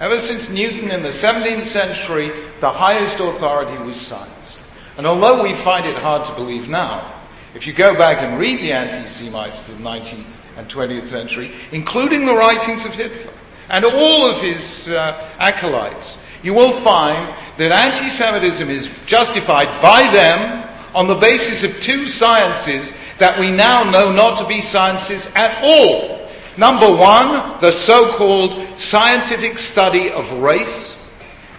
[0.00, 4.56] Ever since Newton in the 17th century, the highest authority was science.
[4.96, 7.22] And although we find it hard to believe now,
[7.54, 11.54] if you go back and read the anti Semites of the 19th and 20th century,
[11.72, 13.32] including the writings of Hitler
[13.70, 20.12] and all of his uh, acolytes, you will find that anti Semitism is justified by
[20.12, 25.26] them on the basis of two sciences that we now know not to be sciences
[25.34, 26.28] at all.
[26.56, 30.96] Number one, the so called scientific study of race.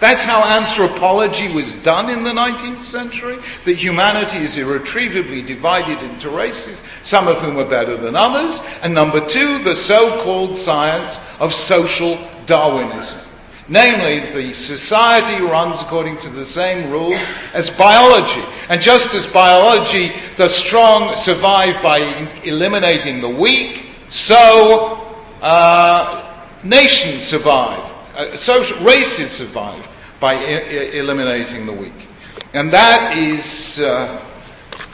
[0.02, 3.38] That's how anthropology was done in the 19th century.
[3.64, 8.58] That humanity is irretrievably divided into races, some of whom are better than others.
[8.82, 13.20] And number two, the so called science of social Darwinism.
[13.68, 17.22] Namely, the society runs according to the same rules
[17.54, 18.44] as biology.
[18.68, 21.98] And just as biology, the strong survive by
[22.42, 24.94] eliminating the weak, so
[25.40, 29.86] uh, nations survive, uh, social, races survive
[30.20, 32.08] by I- eliminating the weak.
[32.54, 34.22] And that is uh,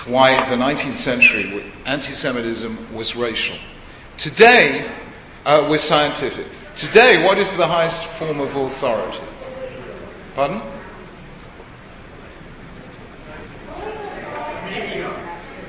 [0.07, 3.57] why the 19th century anti Semitism was racial.
[4.17, 4.91] Today,
[5.45, 6.47] uh, was scientific.
[6.77, 9.25] Today, what is the highest form of authority?
[10.35, 10.63] Pardon?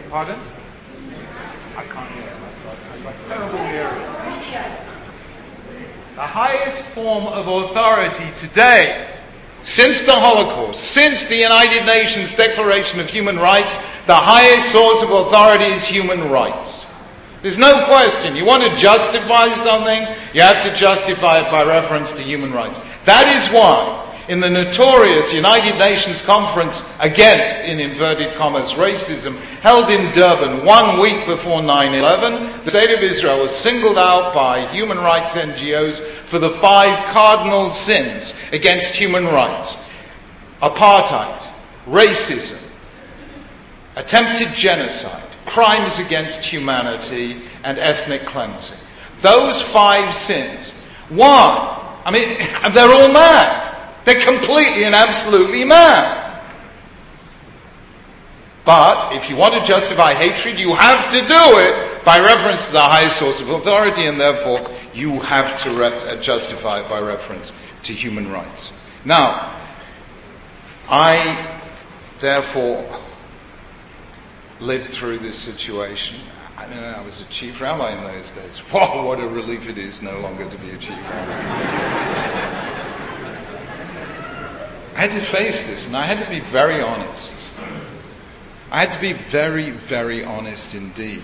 [0.10, 0.40] Pardon?
[1.76, 2.30] I can't hear.
[3.28, 4.20] Terrible hearing.
[6.20, 9.10] The highest form of authority today,
[9.62, 15.12] since the Holocaust, since the United Nations Declaration of Human Rights, the highest source of
[15.12, 16.84] authority is human rights.
[17.42, 18.36] There's no question.
[18.36, 22.78] You want to justify something, you have to justify it by reference to human rights.
[23.06, 29.90] That is why, in the notorious United Nations Conference against, in inverted commas, racism, held
[29.90, 34.72] in Durban one week before 9 11, the State of Israel was singled out by
[34.72, 39.76] human rights NGOs for the five cardinal sins against human rights
[40.62, 41.42] apartheid,
[41.88, 42.60] racism,
[43.96, 48.78] attempted genocide crimes against humanity, and ethnic cleansing.
[49.22, 50.72] Those five sins.
[51.10, 52.02] Why?
[52.06, 52.38] I mean,
[52.74, 53.79] they're all mad.
[54.10, 56.42] They're completely and absolutely mad.
[58.66, 62.72] But if you want to justify hatred, you have to do it by reference to
[62.72, 67.00] the highest source of authority, and therefore you have to re- uh, justify it by
[67.00, 67.54] reference
[67.84, 68.74] to human rights.
[69.06, 69.62] Now,
[70.88, 71.62] I
[72.20, 73.00] therefore
[74.60, 76.20] lived through this situation.
[76.58, 78.60] I mean, I was a chief rabbi in those days.
[78.74, 82.69] Wow, what a relief it is no longer to be a chief rabbi.
[85.00, 87.32] I had to face this, and I had to be very honest.
[88.70, 91.24] I had to be very, very honest indeed.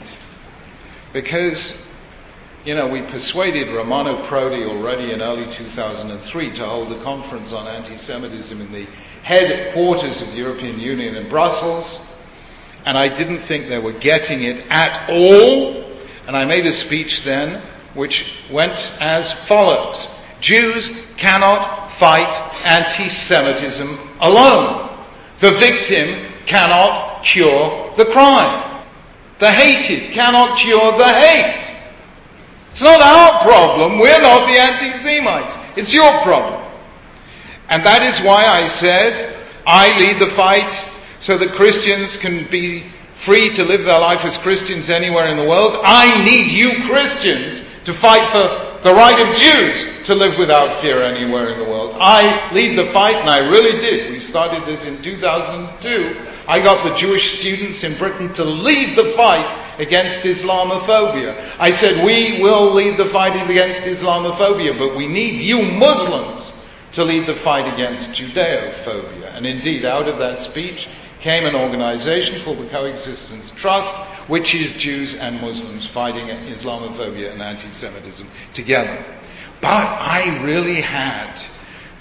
[1.11, 1.85] Because,
[2.63, 7.67] you know, we persuaded Romano Prodi already in early 2003 to hold a conference on
[7.67, 8.87] anti Semitism in the
[9.23, 11.99] headquarters of the European Union in Brussels
[12.85, 15.83] and I didn't think they were getting it at all.
[16.27, 17.61] And I made a speech then
[17.93, 20.07] which went as follows
[20.39, 22.35] Jews cannot fight
[22.65, 24.89] anti Semitism alone.
[25.39, 28.83] The victim cannot cure the crime.
[29.39, 31.75] The hated cannot cure the hate.
[32.71, 33.99] It's not our problem.
[33.99, 35.57] We're not the anti Semites.
[35.75, 36.61] It's your problem.
[37.69, 39.35] And that is why I said,
[39.65, 40.71] I lead the fight
[41.19, 45.43] so that Christians can be free to live their life as Christians anywhere in the
[45.43, 45.77] world.
[45.83, 51.01] I need you Christians to fight for the right of Jews to live without fear
[51.01, 51.95] anywhere in the world.
[51.97, 54.11] I lead the fight, and I really did.
[54.11, 56.23] We started this in 2002.
[56.47, 61.55] I got the Jewish students in Britain to lead the fight against Islamophobia.
[61.57, 66.45] I said, We will lead the fight against Islamophobia, but we need you Muslims
[66.91, 69.35] to lead the fight against Judeophobia.
[69.35, 70.87] And indeed, out of that speech,
[71.21, 73.91] came an organization called the Coexistence Trust,
[74.27, 79.03] which is Jews and Muslims fighting Islamophobia and anti Semitism together.
[79.61, 81.41] But I really had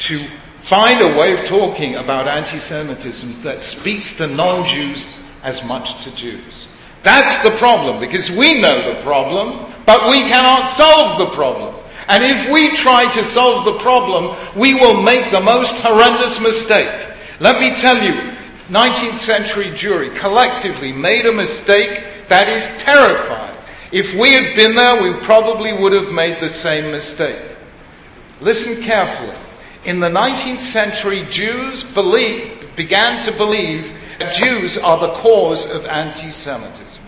[0.01, 0.29] to
[0.61, 5.07] find a way of talking about anti Semitism that speaks to non Jews
[5.43, 6.67] as much to Jews.
[7.03, 11.75] That's the problem, because we know the problem, but we cannot solve the problem.
[12.09, 17.13] And if we try to solve the problem, we will make the most horrendous mistake.
[17.41, 18.34] Let me tell you,
[18.69, 23.57] 19th century Jewry collectively made a mistake that is terrifying.
[23.93, 27.41] If we had been there, we probably would have made the same mistake.
[28.41, 29.37] Listen carefully.
[29.85, 36.31] In the 19th century, Jews began to believe that Jews are the cause of anti
[36.31, 37.05] Semitism.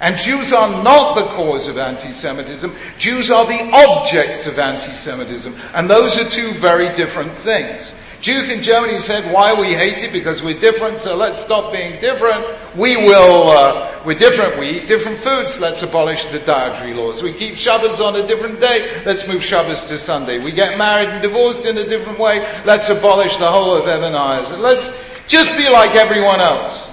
[0.00, 4.94] And Jews are not the cause of anti Semitism, Jews are the objects of anti
[4.94, 5.54] Semitism.
[5.74, 7.94] And those are two very different things.
[8.22, 10.12] Jews in Germany said, why we hate it?
[10.12, 12.46] Because we're different, so let's stop being different.
[12.76, 17.20] We will, uh, we're different, we eat different foods, let's abolish the dietary laws.
[17.20, 20.38] We keep Shabbos on a different day, let's move Shabbos to Sunday.
[20.38, 24.12] We get married and divorced in a different way, let's abolish the whole of Eben
[24.12, 24.92] Let's
[25.26, 26.88] just be like everyone else.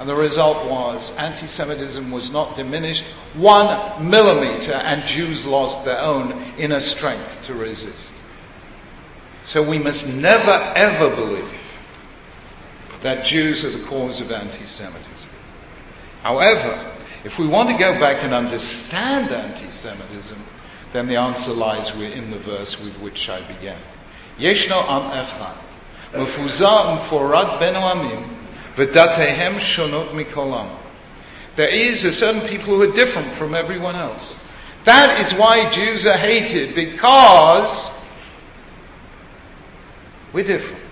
[0.00, 6.00] And the result was anti Semitism was not diminished one millimeter, and Jews lost their
[6.00, 8.11] own inner strength to resist.
[9.44, 11.48] So we must never ever believe
[13.02, 15.30] that Jews are the cause of anti Semitism.
[16.22, 16.92] However,
[17.24, 20.38] if we want to go back and understand anti Semitism,
[20.92, 23.80] then the answer lies in the verse with which I began.
[24.38, 25.56] Yeshno am echad,
[26.12, 28.36] mefuzah umforad ben amim,
[28.76, 30.78] v'datehem shonot mikolam.
[31.56, 34.36] There is a certain people who are different from everyone else.
[34.84, 37.88] That is why Jews are hated, because
[40.32, 40.82] we're different.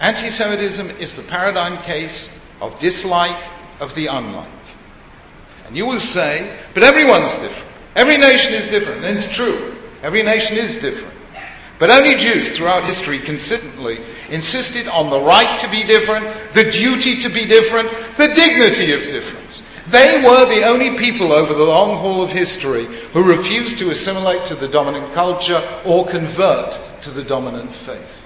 [0.00, 2.28] Anti Semitism is the paradigm case
[2.60, 3.42] of dislike
[3.80, 4.48] of the unlike.
[5.66, 7.68] And you will say, but everyone's different.
[7.94, 9.04] Every nation is different.
[9.04, 9.76] And it's true.
[10.02, 11.14] Every nation is different.
[11.78, 17.20] But only Jews throughout history consistently insisted on the right to be different, the duty
[17.20, 19.62] to be different, the dignity of difference.
[19.92, 24.46] They were the only people over the long haul of history who refused to assimilate
[24.46, 28.16] to the dominant culture or convert to the dominant faith.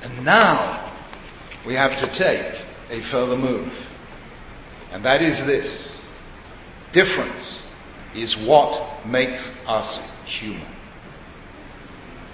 [0.00, 0.90] And now
[1.66, 2.54] we have to take
[2.88, 3.86] a further move.
[4.92, 5.92] And that is this
[6.92, 7.60] difference
[8.14, 10.72] is what makes us human.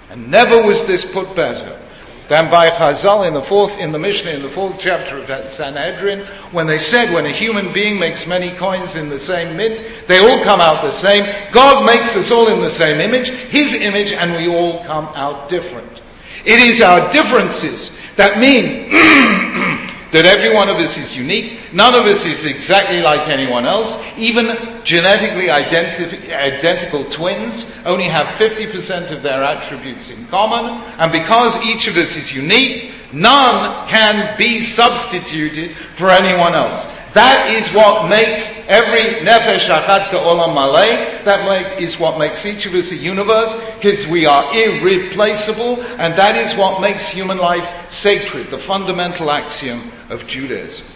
[0.09, 1.80] And never was this put better
[2.29, 6.25] than by Chazal in the fourth, in the Mishnah, in the fourth chapter of Sanhedrin,
[6.51, 10.19] when they said, when a human being makes many coins in the same mint, they
[10.19, 11.51] all come out the same.
[11.51, 15.49] God makes us all in the same image, His image, and we all come out
[15.49, 16.01] different.
[16.45, 18.89] It is our differences that mean
[20.11, 21.73] that every one of us is unique.
[21.73, 23.97] None of us is exactly like anyone else.
[24.17, 30.83] Even genetically identi- identical twins only have 50% of their attributes in common.
[30.97, 36.85] And because each of us is unique, none can be substituted for anyone else.
[37.13, 41.21] That is what makes every nefesh achat olam malay.
[41.25, 46.17] That make, is what makes each of us a universe, because we are irreplaceable, and
[46.17, 50.87] that is what makes human life sacred, the fundamental axiom of Judaism.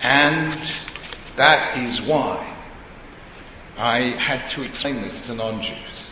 [0.00, 0.56] And
[1.34, 2.56] that is why
[3.76, 6.08] I had to explain this to non Jews.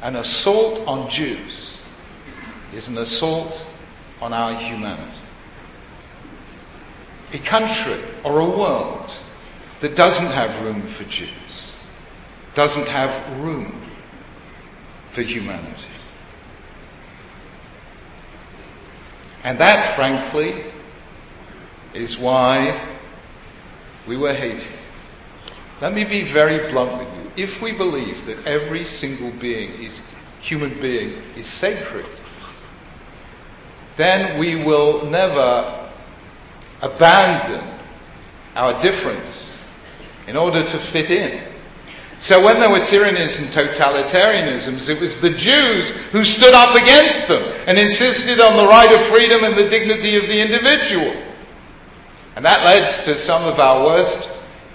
[0.00, 1.76] An assault on Jews
[2.74, 3.64] is an assault
[4.20, 5.21] on our humanity
[7.32, 9.10] a country or a world
[9.80, 11.72] that doesn't have room for Jews,
[12.54, 13.80] doesn't have room
[15.10, 15.88] for humanity.
[19.44, 20.66] And that, frankly,
[21.94, 22.96] is why
[24.06, 24.66] we were hated.
[25.80, 27.44] Let me be very blunt with you.
[27.44, 30.00] If we believe that every single being is
[30.40, 32.06] human being is sacred,
[33.96, 35.81] then we will never
[36.82, 37.78] abandon
[38.54, 39.54] our difference
[40.26, 41.48] in order to fit in.
[42.20, 47.26] So when there were tyrannies and totalitarianisms, it was the Jews who stood up against
[47.26, 51.20] them and insisted on the right of freedom and the dignity of the individual.
[52.36, 54.28] And that led to some of our worst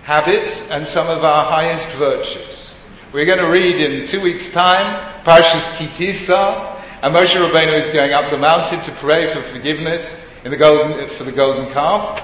[0.03, 2.69] habits and some of our highest virtues.
[3.13, 7.87] We're going to read in two weeks' time Parshas Ki Tisa, and Moshe Rabbeinu is
[7.89, 10.05] going up the mountain to pray for forgiveness
[10.47, 12.23] in the golden, for the golden calf,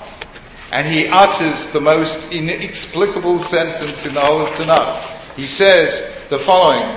[0.71, 5.01] and he utters the most inexplicable sentence in the whole of Tanakh.
[5.35, 6.95] He says the following.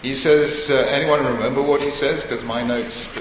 [0.00, 2.22] He says, uh, anyone remember what he says?
[2.22, 3.06] Because my notes.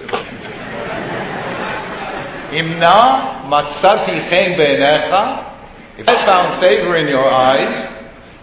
[2.54, 5.54] Imna matzati chen be'enecha.
[5.98, 7.76] If I found favor in your eyes,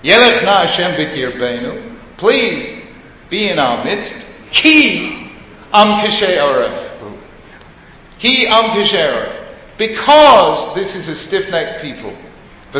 [0.02, 1.96] yelech na Hashem b'kirbeinu.
[2.18, 2.84] Please
[3.30, 4.14] be in our midst.
[4.50, 5.30] Ki
[5.72, 6.93] am kishay aref.
[8.18, 8.76] He am
[9.76, 11.16] Because this is a
[11.80, 12.16] people.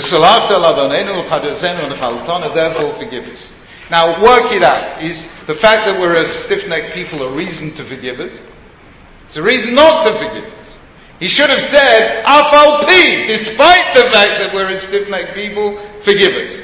[0.01, 3.51] Salat aladonul padazenultana, therefore forgive us.
[3.91, 5.03] Now work it out.
[5.03, 8.41] Is the fact that we're a stiff-necked people a reason to forgive us?
[9.27, 10.67] It's a reason not to forgive us.
[11.21, 12.81] He should have said, Afal
[13.27, 16.61] despite the fact that we're a stiff-necked people, forgive us.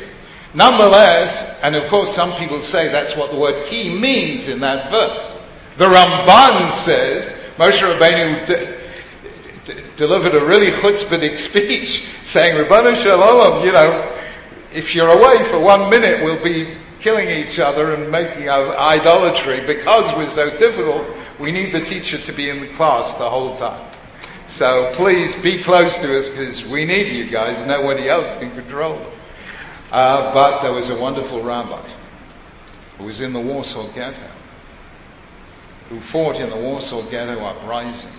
[0.54, 4.90] Nonetheless, and of course some people say that's what the word ki means in that
[4.90, 5.30] verse.
[5.78, 13.18] The Ramban says Moshe Rabbeinu d- d- delivered a really chutzpahdik speech saying, Ribono Shel
[13.18, 14.18] Olam, you know,
[14.72, 19.60] if you're away for one minute, we'll be killing each other and making idolatry.
[19.66, 21.06] Because we're so difficult,
[21.38, 23.92] we need the teacher to be in the class the whole time.
[24.48, 27.62] So please be close to us because we need you guys.
[27.66, 29.06] Nobody else can control
[29.92, 31.92] Uh, but there was a wonderful rabbi
[32.96, 34.30] who was in the Warsaw Ghetto.
[35.90, 38.12] Who fought in the Warsaw Ghetto uprising.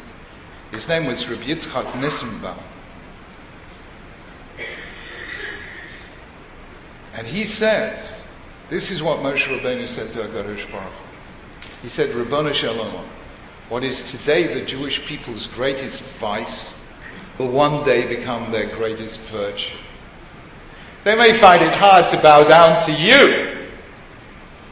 [0.71, 2.61] His name was Rabbi Yitzchak Nissenbaum.
[7.13, 8.07] And he said,
[8.69, 10.93] this is what Moshe Rabbeinu said to HaKadosh Baruch
[11.81, 13.05] Hu said, Ribono Shel Olam,
[13.69, 16.75] what is today the Jewish people's greatest vice
[17.37, 19.77] will one day become their greatest virtue.
[21.03, 23.69] They may find it hard to bow down to you,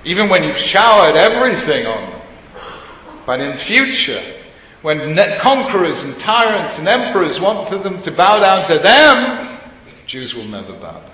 [0.03, 2.18] even when you've showered everything on them.
[3.29, 4.41] But in future,
[4.81, 9.59] when conquerors and tyrants and emperors want them to bow down to them,
[10.07, 11.11] Jews will never bow down.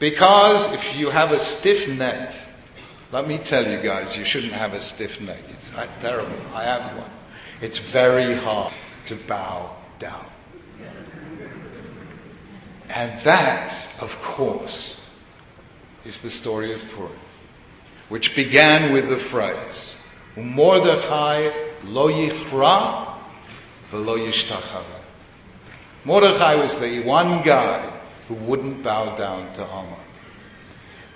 [0.00, 2.34] Because if you have a stiff neck,
[3.12, 5.44] let me tell you guys, you shouldn't have a stiff neck.
[5.50, 5.70] It's
[6.00, 6.44] terrible.
[6.52, 7.10] I have one.
[7.60, 8.74] It's very hard
[9.06, 10.26] to bow down.
[12.88, 15.00] And that, of course,
[16.04, 17.12] is the story of Purim,
[18.14, 19.96] which began with the phrase,
[20.36, 21.50] Mordechai
[21.82, 23.12] lo yichra
[23.90, 25.00] v'lo yishtachava.
[26.04, 27.92] Mordechai was the one guy
[28.28, 29.98] who wouldn't bow down to Haman.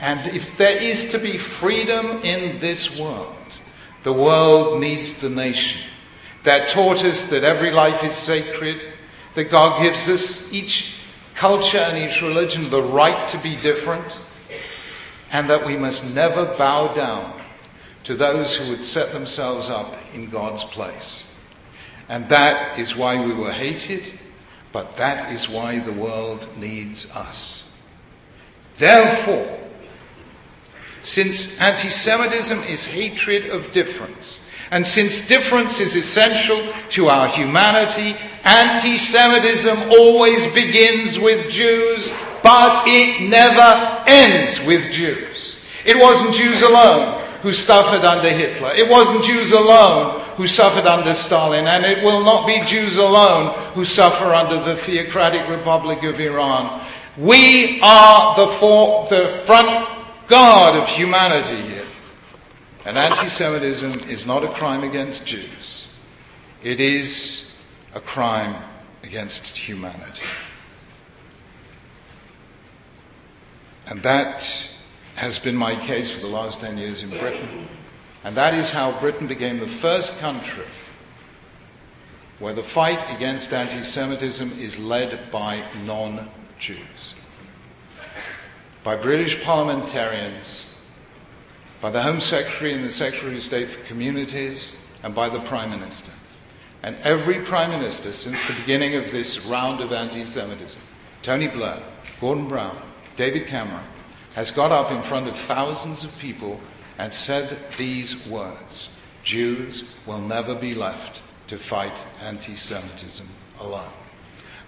[0.00, 3.46] And if there is to be freedom in this world,
[4.02, 5.80] the world needs the nation
[6.42, 8.92] that taught us that every life is sacred,
[9.36, 10.96] that God gives us each
[11.36, 14.12] culture and each religion the right to be different,
[15.30, 17.40] and that we must never bow down
[18.04, 21.24] to those who would set themselves up in God's place.
[22.08, 24.18] And that is why we were hated,
[24.72, 27.64] but that is why the world needs us.
[28.78, 29.58] Therefore,
[31.02, 38.16] since anti Semitism is hatred of difference, and since difference is essential to our humanity,
[38.44, 42.10] anti Semitism always begins with Jews,
[42.42, 45.56] but it never ends with Jews.
[45.84, 48.72] It wasn't Jews alone who suffered under Hitler.
[48.74, 53.72] It wasn't Jews alone who suffered under Stalin, and it will not be Jews alone
[53.74, 56.84] who suffer under the theocratic Republic of Iran.
[57.16, 61.86] We are the, for, the front guard of humanity here.
[62.84, 65.88] And anti Semitism is not a crime against Jews,
[66.62, 67.50] it is
[67.94, 68.62] a crime
[69.02, 70.22] against humanity.
[73.88, 74.68] And that
[75.16, 77.68] has been my case for the last 10 years in Britain.
[78.22, 80.66] And that is how Britain became the first country
[82.38, 86.28] where the fight against anti Semitism is led by non
[86.58, 87.14] Jews,
[88.84, 90.66] by British parliamentarians
[91.80, 94.72] by the Home Secretary and the Secretary of State for Communities,
[95.02, 96.10] and by the Prime Minister.
[96.82, 100.80] And every Prime Minister since the beginning of this round of anti Semitism,
[101.22, 101.82] Tony Blair,
[102.20, 102.80] Gordon Brown,
[103.18, 103.84] David Cameron,
[104.36, 106.60] has got up in front of thousands of people
[106.98, 108.90] and said these words
[109.24, 113.92] Jews will never be left to fight anti Semitism alone.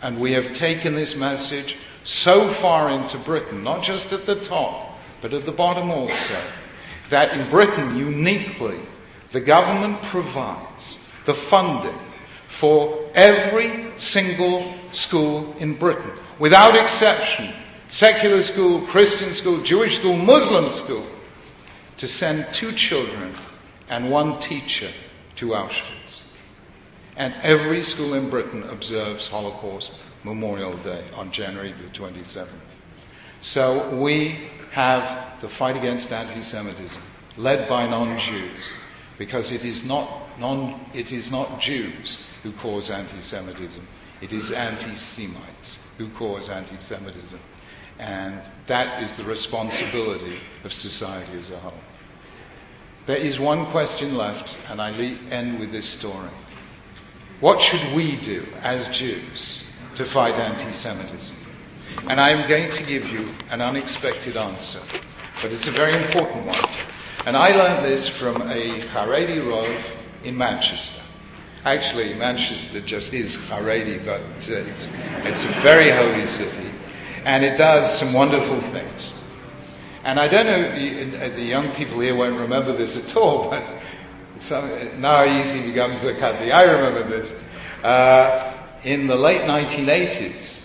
[0.03, 4.99] And we have taken this message so far into Britain, not just at the top,
[5.23, 6.43] but at the bottom also,
[7.09, 8.81] that in Britain, uniquely,
[9.31, 11.99] the government provides the funding
[12.49, 17.55] for every single school in Britain, without exception
[17.91, 21.07] secular school, Christian school, Jewish school, Muslim school
[21.99, 23.37] to send two children
[23.89, 24.91] and one teacher
[25.37, 26.23] to Auschwitz.
[27.17, 29.93] And every school in Britain observes Holocaust
[30.25, 32.49] Memorial Day on January the 27th.
[33.41, 37.03] So we have the fight against anti Semitism,
[37.37, 38.63] led by non Jews,
[39.19, 43.87] because it is not, non, it is not Jews who cause anti Semitism,
[44.21, 47.41] it is anti Semites who cause anti Semitism.
[48.01, 51.75] And that is the responsibility of society as a whole.
[53.05, 54.91] There is one question left, and I
[55.31, 56.31] end with this story.
[57.41, 59.65] What should we do as Jews
[59.97, 61.37] to fight anti Semitism?
[62.09, 64.81] And I'm going to give you an unexpected answer,
[65.43, 66.71] but it's a very important one.
[67.27, 69.85] And I learned this from a Haredi Rav
[70.25, 71.03] in Manchester.
[71.67, 74.89] Actually, Manchester just is Haredi, but uh, it's,
[75.25, 76.71] it's a very holy city,
[77.25, 79.13] and it does some wonderful things.
[80.05, 83.65] And I don't know, the young people here won't remember this at all, but
[84.39, 86.53] some, now easy becomes a Kaddi.
[86.53, 87.33] I remember this.
[87.85, 90.61] Uh, in the late 1980s,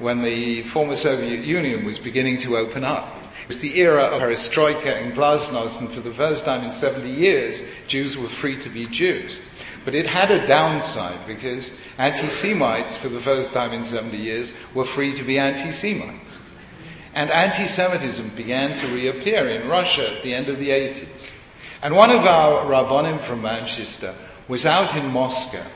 [0.00, 3.16] when the former Soviet Union was beginning to open up.
[3.42, 7.10] It was the era of perestroika and glasnost, and for the first time in 70
[7.10, 9.40] years, Jews were free to be Jews.
[9.84, 14.52] But it had a downside because anti Semites, for the first time in 70 years,
[14.74, 16.38] were free to be anti Semites.
[17.14, 21.28] And anti Semitism began to reappear in Russia at the end of the 80s.
[21.82, 24.14] And one of our Rabbanim from Manchester
[24.48, 25.66] was out in Moscow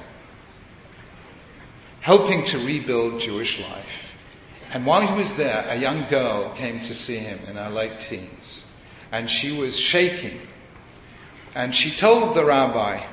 [2.04, 4.04] helping to rebuild Jewish life.
[4.74, 7.98] And while he was there, a young girl came to see him in her late
[7.98, 8.62] teens.
[9.10, 10.42] And she was shaking.
[11.54, 13.06] And she told the rabbi,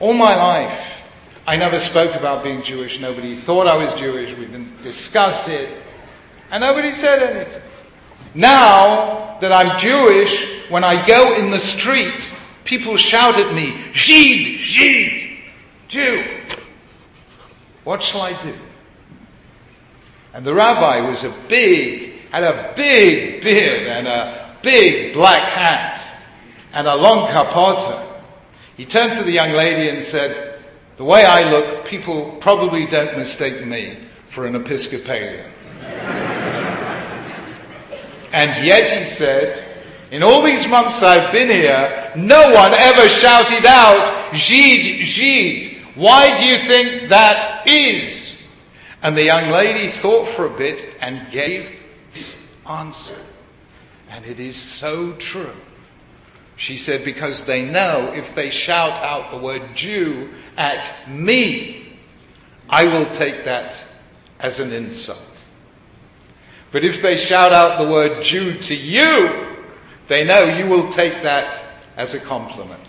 [0.00, 0.92] All my life,
[1.46, 3.00] I never spoke about being Jewish.
[3.00, 4.36] Nobody thought I was Jewish.
[4.36, 5.82] We didn't discuss it.
[6.50, 7.62] And nobody said anything.
[8.34, 12.30] Now that I'm Jewish, when I go in the street,
[12.64, 15.40] people shout at me, Jid, Jid,
[15.88, 16.42] Jew.
[17.82, 18.54] What shall I do?
[20.34, 26.00] And the rabbi was a big, had a big beard and a big black hat
[26.72, 28.07] and a long kapota.
[28.78, 30.60] He turned to the young lady and said,
[30.98, 33.98] The way I look, people probably don't mistake me
[34.30, 35.50] for an Episcopalian.
[38.32, 39.64] and yet, he said,
[40.12, 45.96] in all these months I've been here, no one ever shouted out, Jid, Jid.
[45.96, 48.36] Why do you think that is?
[49.02, 51.80] And the young lady thought for a bit and gave
[52.14, 53.18] this answer.
[54.08, 55.56] And it is so true.
[56.58, 61.96] She said, because they know if they shout out the word Jew at me,
[62.68, 63.76] I will take that
[64.40, 65.22] as an insult.
[66.72, 69.56] But if they shout out the word Jew to you,
[70.08, 71.64] they know you will take that
[71.96, 72.82] as a compliment.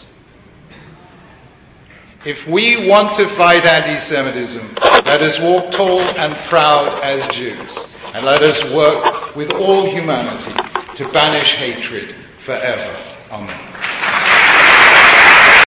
[2.26, 7.86] If we want to fight anti Semitism, let us walk tall and proud as Jews,
[8.16, 10.54] and let us work with all humanity
[10.96, 13.09] to banish hatred forever.
[13.32, 13.79] Amen.